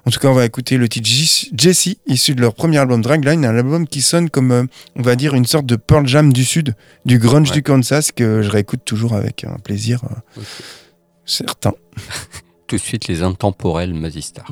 En 0.05 0.09
tout 0.09 0.19
cas, 0.19 0.29
on 0.29 0.33
va 0.33 0.45
écouter 0.45 0.77
le 0.77 0.87
titre 0.87 1.07
J- 1.09 1.51
Jesse, 1.53 1.89
issu 2.05 2.33
de 2.33 2.39
leur 2.39 2.53
premier 2.55 2.77
album 2.77 3.01
Dragline, 3.01 3.43
un 3.43 3.57
album 3.57 3.85
qui 3.85 4.01
sonne 4.01 4.29
comme, 4.29 4.51
euh, 4.51 4.63
on 4.95 5.01
va 5.01 5.15
dire, 5.17 5.33
une 5.35 5.45
sorte 5.45 5.65
de 5.65 5.75
Pearl 5.75 6.07
Jam 6.07 6.31
du 6.31 6.45
Sud, 6.45 6.75
du 7.05 7.19
grunge 7.19 7.49
Ouais. 7.49 7.55
du 7.55 7.63
Kansas, 7.63 8.13
que 8.13 8.41
je 8.41 8.49
réécoute 8.49 8.81
toujours 8.85 9.15
avec 9.15 9.43
un 9.43 9.57
plaisir 9.61 9.99
euh, 10.05 10.41
certain. 11.25 11.73
Tout 12.67 12.75
de 12.75 12.81
suite, 12.81 13.07
les 13.07 13.23
intemporels 13.23 13.93
Mazistar. 13.93 14.51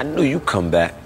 I 0.00 0.02
knew 0.02 0.22
you'd 0.22 0.46
come 0.46 0.70
back. 0.70 0.99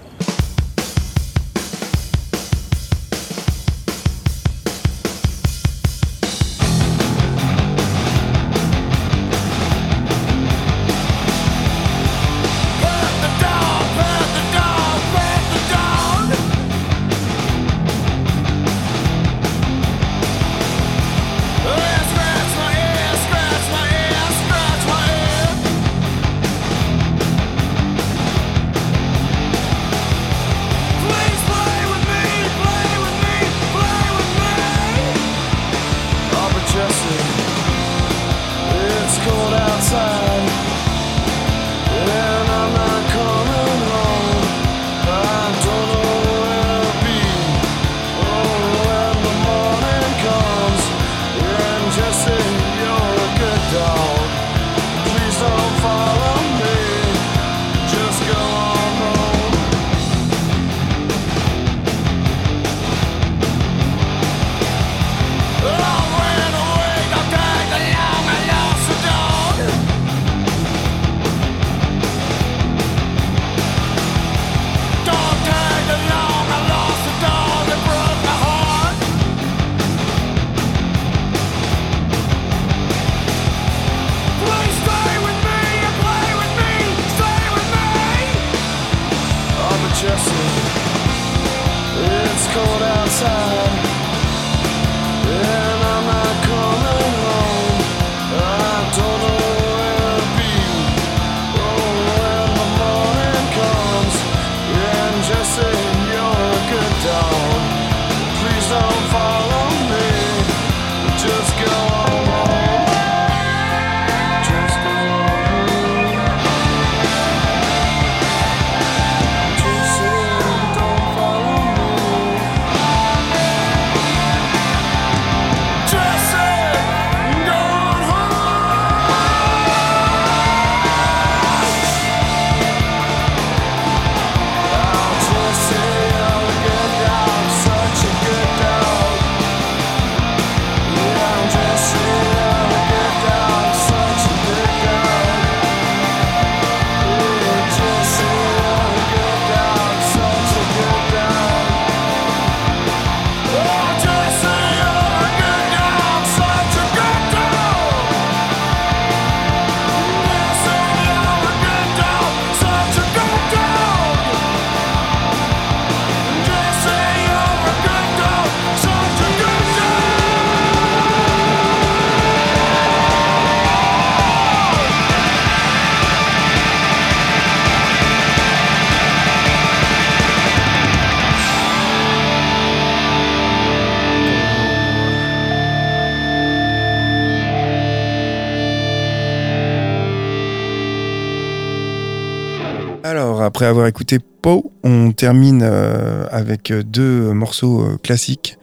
Après 193.45 193.65
avoir 193.65 193.87
écouté 193.87 194.19
Poe, 194.41 194.71
on 194.83 195.11
termine 195.11 195.61
euh, 195.63 196.25
avec 196.31 196.71
euh, 196.71 196.83
deux 196.83 197.31
morceaux 197.33 197.81
euh, 197.81 197.97
classiques. 198.01 198.57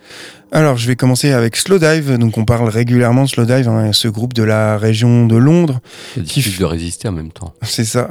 Alors, 0.54 0.76
je 0.76 0.86
vais 0.86 0.96
commencer 0.96 1.32
avec 1.32 1.56
Slow 1.56 1.78
Dive. 1.78 2.18
Donc, 2.18 2.36
on 2.36 2.44
parle 2.44 2.68
régulièrement 2.68 3.24
de 3.24 3.28
Slow 3.28 3.46
Dive, 3.46 3.68
hein, 3.70 3.90
ce 3.94 4.06
groupe 4.08 4.34
de 4.34 4.42
la 4.42 4.76
région 4.76 5.26
de 5.26 5.34
Londres. 5.36 5.80
C'est 6.14 6.22
difficile 6.22 6.58
de 6.58 6.64
résister 6.66 7.08
en 7.08 7.12
même 7.12 7.32
temps. 7.32 7.54
C'est 7.62 7.86
ça. 7.86 8.10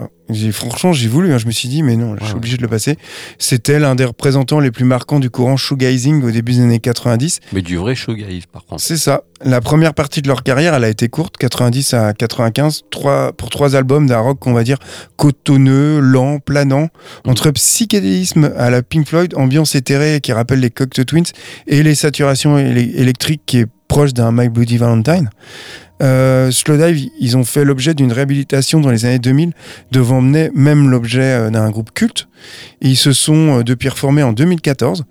Franchement, 0.52 0.92
j'ai 0.92 1.08
voulu. 1.08 1.32
hein, 1.34 1.38
je 1.38 1.46
me 1.46 1.52
suis 1.52 1.70
dit, 1.70 1.84
mais 1.84 1.96
non, 1.96 2.16
je 2.18 2.24
suis 2.24 2.34
Ouais. 2.34 2.38
obligé 2.40 2.58
de 2.58 2.64
le 2.64 2.68
passer. 2.68 2.98
C'était 3.38 3.78
l'un 3.78 3.94
des 3.94 4.06
représentants 4.06 4.60
les 4.60 4.72
plus 4.72 4.86
marquants 4.86 5.20
du 5.20 5.30
courant 5.30 5.56
shoegazing 5.56 6.24
au 6.24 6.32
début 6.32 6.54
des 6.54 6.62
années 6.62 6.80
90. 6.80 7.42
Mais 7.54 7.62
du 7.62 7.78
vrai 7.78 7.94
shoegaze 7.94 8.48
par 8.52 8.66
contre. 8.66 8.82
C'est 8.82 8.98
ça. 8.98 9.22
La 9.44 9.60
première 9.60 9.96
partie 9.96 10.22
de 10.22 10.28
leur 10.28 10.44
carrière, 10.44 10.76
elle 10.76 10.84
a 10.84 10.90
été 10.90 11.10
courte, 11.10 11.36
90 11.38 11.96
à 11.96 12.14
95, 12.14 12.84
trois, 12.92 13.32
pour 13.34 13.50
trois 13.50 13.76
albums 13.76 14.06
d'un 14.06 14.20
rock, 14.20 14.46
on 14.46 14.54
va 14.54 14.64
dire, 14.64 14.78
cotonneux, 15.16 16.00
lent, 16.00 16.38
planant, 16.40 16.90
entre 17.26 17.50
psychédélisme 17.50 18.52
à 18.56 18.70
la 18.70 18.84
Pink 18.84 19.08
Floyd, 19.08 19.34
ambiance 19.36 19.74
éthérée 19.74 20.20
qui 20.22 20.32
rappelle 20.32 20.60
les 20.60 20.70
Cocteau 20.70 21.06
Twins, 21.06 21.26
et 21.66 21.82
les 21.82 21.96
saturations 21.96 22.58
éle- 22.58 22.96
électriques 22.96 23.42
qui 23.48 23.60
est 23.60 23.68
proche 23.88 24.14
d'un 24.14 24.32
My 24.32 24.48
Bloody 24.48 24.78
Valentine. 24.78 25.30
Euh, 26.04 26.52
Slowdive, 26.52 27.10
ils 27.20 27.36
ont 27.38 27.44
fait 27.44 27.64
l'objet 27.66 27.94
d'une 27.94 28.12
réhabilitation 28.12 28.80
dans 28.80 28.90
les 28.92 29.06
années 29.06 29.20
2000, 29.20 29.54
devant 29.92 30.22
mener 30.22 30.52
même 30.54 30.90
l'objet 30.90 31.22
euh, 31.22 31.50
d'un 31.50 31.70
groupe 31.72 31.92
culte. 31.94 32.28
Et 32.82 32.90
ils 32.90 32.96
se 32.96 33.12
sont 33.14 33.60
euh, 33.60 33.64
depuis 33.64 33.90
reformés 33.90 34.24
en 34.24 34.34
2014. 34.34 35.06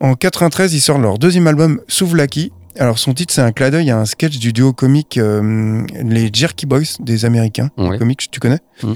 En 0.00 0.14
93, 0.14 0.74
ils 0.74 0.80
sortent 0.80 1.02
leur 1.02 1.18
deuxième 1.18 1.46
album, 1.48 1.80
Souvlaki. 1.88 2.52
Alors 2.78 2.98
son 2.98 3.12
titre, 3.12 3.34
c'est 3.34 3.40
un 3.40 3.52
clin 3.52 3.70
d'œil 3.70 3.90
à 3.90 3.98
un 3.98 4.04
sketch 4.04 4.38
du 4.38 4.52
duo 4.52 4.72
comique 4.72 5.18
euh, 5.18 5.84
les 6.02 6.30
Jerky 6.32 6.66
Boys 6.66 6.98
des 7.00 7.24
Américains. 7.24 7.70
Ouais. 7.76 7.98
Comique, 7.98 8.30
tu 8.30 8.40
connais 8.40 8.58
Mm. 8.82 8.92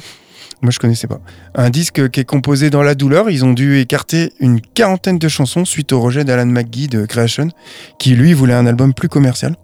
Moi, 0.63 0.71
je 0.71 0.79
connaissais 0.79 1.09
pas. 1.09 1.21
Un 1.57 1.71
disque 1.71 2.09
qui 2.11 2.21
est 2.21 2.25
composé 2.25 2.71
dans 2.71 2.85
la 2.85 2.95
douleur. 2.95 3.29
Ils 3.31 3.45
ont 3.45 3.53
dû 3.53 3.81
écarter 3.81 4.33
une 4.39 4.61
quarantaine 4.61 5.19
de 5.19 5.27
chansons 5.27 5.65
suite 5.65 5.91
au 5.93 6.01
rejet 6.01 6.23
d'Alan 6.23 6.47
McGee 6.47 6.87
de 6.87 7.05
Creation, 7.05 7.49
qui 7.99 8.15
lui 8.15 8.33
voulait 8.33 8.55
un 8.55 8.67
album 8.67 8.95
plus 8.95 9.09
commercial. 9.09 9.57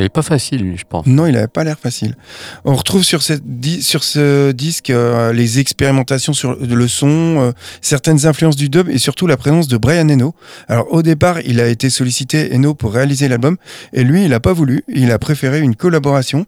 Il 0.00 0.06
est 0.06 0.08
pas 0.08 0.22
facile, 0.22 0.62
lui, 0.62 0.76
je 0.78 0.84
pense. 0.88 1.06
Non, 1.06 1.26
il 1.26 1.36
avait 1.36 1.46
pas 1.46 1.62
l'air 1.62 1.78
facile. 1.78 2.16
On 2.64 2.74
retrouve 2.74 3.04
sur, 3.04 3.22
cette 3.22 3.42
di- 3.44 3.82
sur 3.82 4.02
ce 4.02 4.50
disque 4.52 4.90
euh, 4.90 5.32
les 5.32 5.58
expérimentations 5.58 6.32
sur 6.32 6.56
le 6.56 6.88
son, 6.88 7.08
euh, 7.38 7.52
certaines 7.82 8.26
influences 8.26 8.56
du 8.56 8.68
dub 8.70 8.88
et 8.88 8.98
surtout 8.98 9.26
la 9.26 9.36
présence 9.36 9.68
de 9.68 9.76
Brian 9.76 10.08
Eno. 10.08 10.34
Alors 10.68 10.90
au 10.92 11.02
départ, 11.02 11.40
il 11.42 11.60
a 11.60 11.66
été 11.68 11.90
sollicité 11.90 12.54
Eno 12.54 12.74
pour 12.74 12.92
réaliser 12.94 13.28
l'album 13.28 13.56
et 13.92 14.02
lui, 14.02 14.24
il 14.24 14.30
n'a 14.30 14.40
pas 14.40 14.52
voulu. 14.54 14.82
Il 14.88 15.10
a 15.12 15.18
préféré 15.18 15.60
une 15.60 15.76
collaboration. 15.76 16.46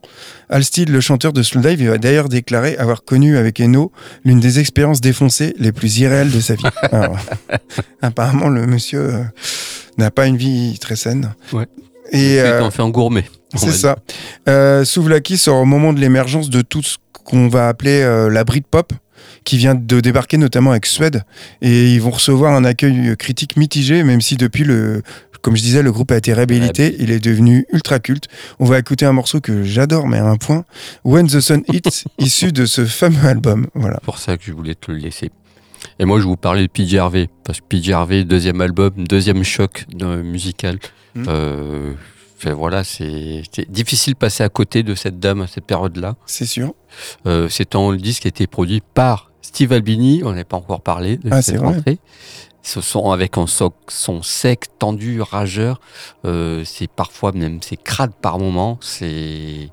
Al 0.49 0.65
Steed, 0.65 0.89
le 0.89 1.01
chanteur 1.01 1.33
de 1.35 1.43
Slowdive, 1.43 1.81
il 1.81 1.89
va 1.89 1.99
d'ailleurs 1.99 2.29
déclarer 2.31 2.77
avoir 2.79 3.05
connu 3.05 3.37
avec 3.37 3.61
Eno 3.61 3.93
l'une 4.25 4.41
des 4.41 4.59
expériences 4.61 5.01
défoncées 5.03 5.55
les 5.59 5.73
plus 5.73 5.99
irréelles 5.99 6.31
de 6.31 6.41
sa 6.41 6.55
vie. 6.55 6.63
Alors, 6.93 7.17
apparemment, 8.01 8.49
le 8.49 8.67
monsieur 8.67 9.01
euh, 9.01 9.23
n'a 9.99 10.11
pas 10.11 10.27
une 10.27 10.37
vie 10.37 10.79
très 10.81 10.97
saine. 10.97 11.33
Ouais. 11.53 11.67
Et 12.13 12.37
Il 12.37 12.63
en 12.63 12.71
fait 12.71 12.83
un 12.83 12.91
gourmet. 12.91 13.25
C'est 13.57 13.73
ça. 13.73 13.97
Euh, 14.49 14.85
Souvlaki 14.85 15.37
sort 15.39 15.57
au 15.61 15.65
moment 15.65 15.93
de 15.93 16.01
l'émergence 16.01 16.51
de 16.51 16.61
tout 16.63 16.83
ce 16.83 16.97
qu'on 17.13 17.49
va 17.49 17.69
appeler 17.69 18.03
euh, 18.03 18.29
la 18.31 18.45
Britpop. 18.45 18.93
qui 19.45 19.57
vient 19.57 19.75
de 19.75 20.01
débarquer 20.01 20.37
notamment 20.39 20.71
avec 20.71 20.87
Suède. 20.87 21.25
Et 21.63 21.95
ils 21.95 22.01
vont 22.01 22.11
recevoir 22.11 22.55
un 22.55 22.65
accueil 22.65 23.17
critique 23.17 23.57
mitigé, 23.57 24.05
même 24.05 24.21
si 24.21 24.37
depuis 24.37 24.63
le. 24.65 25.03
Comme 25.41 25.57
je 25.57 25.63
disais, 25.63 25.83
le 25.83 25.91
groupe 25.91 26.13
a 26.13 26.17
été 26.17 26.33
réhabilité, 26.33 26.95
il 27.01 27.11
est 27.11 27.19
devenu 27.19 27.67
ultra 27.73 27.99
culte. 27.99 28.29
On 28.61 28.65
va 28.65 28.79
écouter 28.79 29.05
un 29.07 29.13
morceau 29.13 29.41
que 29.41 29.65
j'adore, 29.65 30.07
mais 30.07 30.19
à 30.19 30.27
un 30.27 30.37
point, 30.37 30.65
When 31.05 31.27
the 31.27 31.41
Sun 31.41 31.63
Hits, 31.73 32.05
issu 32.19 32.53
de 32.53 32.65
ce 32.65 32.85
fameux 32.85 33.27
album. 33.27 33.67
Voilà. 33.75 33.97
C'est 34.01 34.05
pour 34.05 34.19
ça 34.19 34.37
que 34.37 34.45
je 34.47 34.53
voulais 34.53 34.77
te 34.77 34.93
le 34.93 34.99
laisser. 34.99 35.33
Et 35.99 36.05
moi, 36.05 36.21
je 36.21 36.25
vous 36.27 36.37
parlais 36.37 36.63
de 36.63 36.71
PJ 36.71 36.95
Harvey, 36.95 37.29
parce 37.43 37.61
que 37.61 37.65
PJ 37.69 37.91
Harvey, 37.91 38.23
deuxième 38.23 38.61
album, 38.61 38.93
deuxième 38.97 39.43
choc 39.43 39.85
de- 39.93 40.23
musical. 40.23 40.79
Mm. 41.17 41.25
Euh, 41.27 41.93
voilà, 42.51 42.83
c'est 42.83 43.43
difficile 43.69 44.15
de 44.15 44.19
passer 44.19 44.43
à 44.43 44.49
côté 44.49 44.83
de 44.83 44.95
cette 44.95 45.21
dame 45.21 45.43
à 45.43 45.47
cette 45.47 45.65
période-là. 45.65 46.17
C'est 46.27 46.47
sûr. 46.47 46.75
Euh, 47.27 47.49
c'est 47.49 47.77
un 47.77 47.95
disque 47.95 48.23
qui 48.23 48.29
a 48.29 48.31
été 48.31 48.47
produit 48.47 48.83
par 48.95 49.31
Steve 49.43 49.73
Albini, 49.73 50.23
on 50.25 50.33
n'a 50.33 50.45
pas 50.45 50.57
encore 50.57 50.81
parlé 50.81 51.17
de 51.19 51.29
Ah, 51.31 51.43
cette 51.43 51.55
c'est 51.55 51.61
vrai. 51.61 51.75
rentrée. 51.75 51.99
Ce 52.65 52.81
son 52.81 53.11
avec 53.11 53.39
un 53.39 53.49
son, 53.49 53.73
son 53.89 54.23
sec, 54.23 54.67
tendu, 54.79 55.21
rageur. 55.21 55.81
Euh, 56.25 56.63
c'est 56.65 56.89
parfois 56.89 57.33
même 57.33 57.59
c'est 57.61 57.77
crade 57.77 58.13
par 58.21 58.39
moment. 58.39 58.79
C'est 58.81 59.69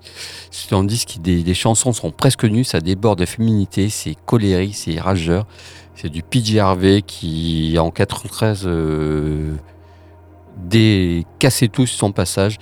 un 0.72 0.84
disque 0.84 1.09
qui 1.09 1.20
des, 1.20 1.53
chansons 1.53 1.93
sont 1.93 2.11
presque 2.11 2.45
nues, 2.45 2.63
ça 2.63 2.80
déborde 2.82 3.20
de 3.20 3.26
féminité, 3.26 3.89
c'est 3.89 4.15
colérique, 4.26 4.76
c'est 4.76 4.99
rageur. 4.99 5.45
C'est 5.95 6.09
du 6.09 6.24
PJ 6.24 6.57
Harvey 6.57 7.03
qui 7.05 7.78
en 7.78 7.91
93 7.91 8.63
euh, 8.65 9.53
cassait 11.39 11.68
tout 11.68 11.86
sur 11.86 11.97
son 11.97 12.12
passage. 12.12 12.58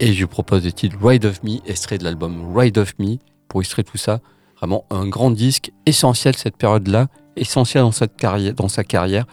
Et 0.00 0.12
je 0.12 0.24
propose 0.26 0.64
le 0.64 0.72
titre 0.72 0.96
Ride 1.00 1.24
of 1.24 1.42
Me, 1.42 1.58
extrait 1.66 1.98
de 1.98 2.04
l'album 2.04 2.56
Ride 2.56 2.78
of 2.78 2.98
Me, 2.98 3.16
pour 3.48 3.62
illustrer 3.62 3.84
tout 3.84 3.96
ça. 3.96 4.20
Vraiment 4.56 4.84
un 4.90 5.06
grand 5.06 5.30
disque, 5.30 5.72
essentiel 5.86 6.36
cette 6.36 6.56
période-là, 6.56 7.08
essentiel 7.36 7.82
dans, 7.82 7.92
cette 7.92 8.16
carrière, 8.16 8.54
dans 8.54 8.68
sa 8.68 8.84
carrière. 8.84 9.26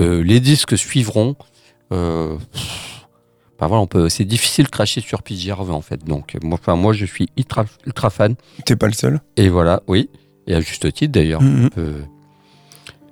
Euh, 0.00 0.22
les 0.22 0.40
disques 0.40 0.76
suivront. 0.76 1.36
Euh, 1.92 2.36
bah 3.58 3.66
voilà, 3.66 3.82
on 3.82 3.86
peut, 3.86 4.08
c'est 4.08 4.24
difficile 4.24 4.64
de 4.64 4.70
cracher 4.70 5.00
sur 5.00 5.22
PJ 5.22 5.50
Harvey 5.50 5.72
en 5.72 5.82
fait. 5.82 6.04
Donc, 6.04 6.36
moi, 6.42 6.58
enfin, 6.60 6.76
moi 6.76 6.92
je 6.92 7.04
suis 7.04 7.28
ultra, 7.36 7.64
ultra 7.86 8.10
fan. 8.10 8.34
T'es 8.64 8.76
pas 8.76 8.86
le 8.86 8.94
seul. 8.94 9.20
Et 9.36 9.48
voilà, 9.48 9.82
oui, 9.86 10.08
et 10.46 10.54
à 10.54 10.60
juste 10.60 10.90
titre 10.92 11.12
d'ailleurs. 11.12 11.42
Mhm. 11.42 11.70
Euh, 11.78 12.02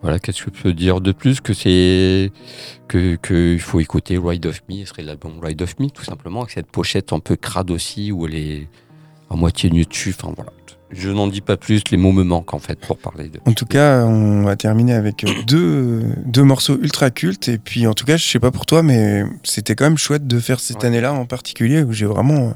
voilà, 0.03 0.19
qu'est-ce 0.19 0.45
que 0.45 0.51
je 0.57 0.63
peux 0.63 0.73
dire 0.73 1.01
de 1.01 1.13
plus 1.13 1.41
que 1.41 1.53
c'est 1.53 2.31
que 2.87 3.17
qu'il 3.17 3.61
faut 3.61 3.81
écouter 3.81 4.19
Ride 4.23 4.47
of 4.47 4.63
Me, 4.69 4.81
ce 4.81 4.87
serait 4.87 5.03
l'album 5.03 5.41
Ride 5.43 5.61
of 5.63 5.79
Me 5.81 5.89
tout 5.91 6.05
simplement 6.05 6.41
avec 6.43 6.53
cette 6.53 6.71
pochette 6.71 7.13
un 7.13 7.19
peu 7.21 7.37
crade 7.37 7.71
aussi 7.71 8.13
où 8.13 8.27
elle 8.27 8.35
est 8.37 8.69
à 9.31 9.35
moitié 9.37 9.71
nue 9.71 9.85
dessus. 9.85 10.15
Enfin 10.19 10.33
voilà, 10.37 10.53
je 10.91 11.11
n'en 11.11 11.27
dis 11.27 11.41
pas 11.41 11.57
plus, 11.57 11.83
les 11.91 11.97
mots 11.97 12.13
me 12.13 12.23
manquent 12.23 12.55
en 12.55 12.59
fait 12.61 12.79
pour 12.81 12.97
parler 12.97 13.29
de. 13.29 13.41
En 13.45 13.53
tout 13.53 13.67
cas, 13.67 14.05
on 14.05 14.43
va 14.45 14.55
terminer 14.57 14.95
avec 14.95 15.25
euh, 15.25 15.29
deux, 15.47 16.03
deux 16.25 16.45
morceaux 16.45 16.79
ultra 16.81 17.11
cultes. 17.11 17.49
Et 17.49 17.59
puis, 17.59 17.87
en 17.87 17.93
tout 17.93 18.07
cas, 18.07 18.17
je 18.17 18.25
sais 18.27 18.39
pas 18.41 18.51
pour 18.53 18.65
toi, 18.67 18.83
mais 18.83 19.25
c'était 19.43 19.75
quand 19.75 19.85
même 19.85 19.99
chouette 19.99 20.27
de 20.27 20.39
faire 20.39 20.61
cette 20.61 20.79
Ouais. 20.79 20.87
année-là 20.87 21.13
en 21.13 21.27
particulier 21.27 21.83
où 21.83 21.93
j'ai 21.93 22.07
vraiment 22.07 22.55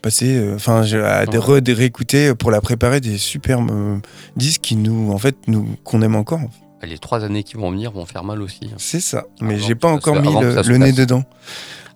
passé, 0.00 0.36
euh, 0.36 0.54
enfin, 0.56 0.82
à 0.82 1.26
des 1.26 1.72
réécouter 1.72 2.34
pour 2.34 2.50
la 2.50 2.60
préparer 2.60 3.00
des 3.00 3.18
superbes 3.18 3.70
euh, 3.70 3.96
disques 4.36 4.60
qui 4.62 4.76
nous, 4.76 5.12
en 5.12 5.18
fait, 5.18 5.36
nous 5.46 5.76
qu'on 5.84 6.02
aime 6.02 6.16
encore. 6.16 6.40
Les 6.82 6.98
trois 6.98 7.24
années 7.24 7.42
qui 7.42 7.54
vont 7.56 7.70
venir 7.70 7.92
vont 7.92 8.06
faire 8.06 8.24
mal 8.24 8.40
aussi. 8.40 8.60
hein. 8.64 8.76
C'est 8.78 9.00
ça. 9.00 9.24
Mais 9.42 9.54
Avant 9.56 9.66
j'ai 9.66 9.74
pas 9.74 9.88
encore 9.88 10.16
se- 10.16 10.20
mis 10.22 10.68
le, 10.68 10.76
nez 10.78 10.92
dedans. 10.92 11.24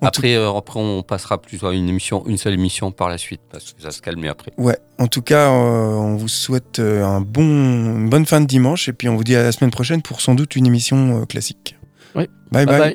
En 0.02 0.08
Après, 0.08 0.34
euh, 0.34 0.52
après, 0.52 0.78
on 0.78 1.02
passera 1.02 1.40
plus 1.40 1.62
à 1.64 1.72
une 1.72 1.88
émission, 1.88 2.22
une 2.26 2.36
seule 2.36 2.52
émission 2.52 2.90
par 2.92 3.08
la 3.08 3.16
suite 3.16 3.40
parce 3.50 3.72
que 3.72 3.80
ça 3.80 3.90
se 3.90 4.02
calme 4.02 4.24
après. 4.26 4.52
Ouais. 4.58 4.76
En 4.98 5.06
tout 5.06 5.22
cas, 5.22 5.48
euh, 5.50 5.94
on 5.94 6.16
vous 6.16 6.28
souhaite 6.28 6.80
un 6.80 7.22
bon, 7.22 7.42
une 7.42 8.10
bonne 8.10 8.26
fin 8.26 8.42
de 8.42 8.46
dimanche 8.46 8.88
et 8.88 8.92
puis 8.92 9.08
on 9.08 9.16
vous 9.16 9.24
dit 9.24 9.34
à 9.36 9.42
la 9.42 9.52
semaine 9.52 9.70
prochaine 9.70 10.02
pour 10.02 10.20
sans 10.20 10.34
doute 10.34 10.54
une 10.56 10.66
émission 10.66 11.24
classique. 11.24 11.76
Oui. 12.14 12.28
Bye 12.52 12.66
bye. 12.66 12.94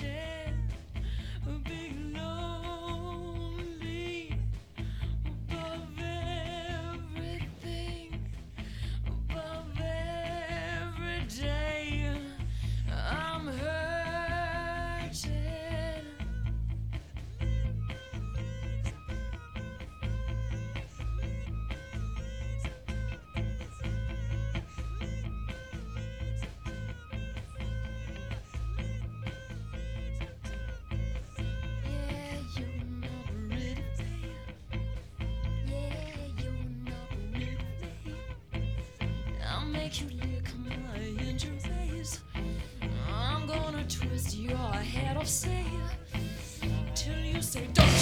share. 0.00 0.29
make 39.72 40.00
you 40.00 40.08
lick 40.18 40.48
my 40.64 40.98
injuries. 41.24 42.20
I'm 43.08 43.46
gonna 43.46 43.84
twist 43.88 44.36
your 44.36 44.56
head 44.58 45.16
off, 45.16 45.28
say, 45.28 45.64
till 46.94 47.18
you 47.18 47.40
say, 47.42 47.66
don't. 47.72 47.99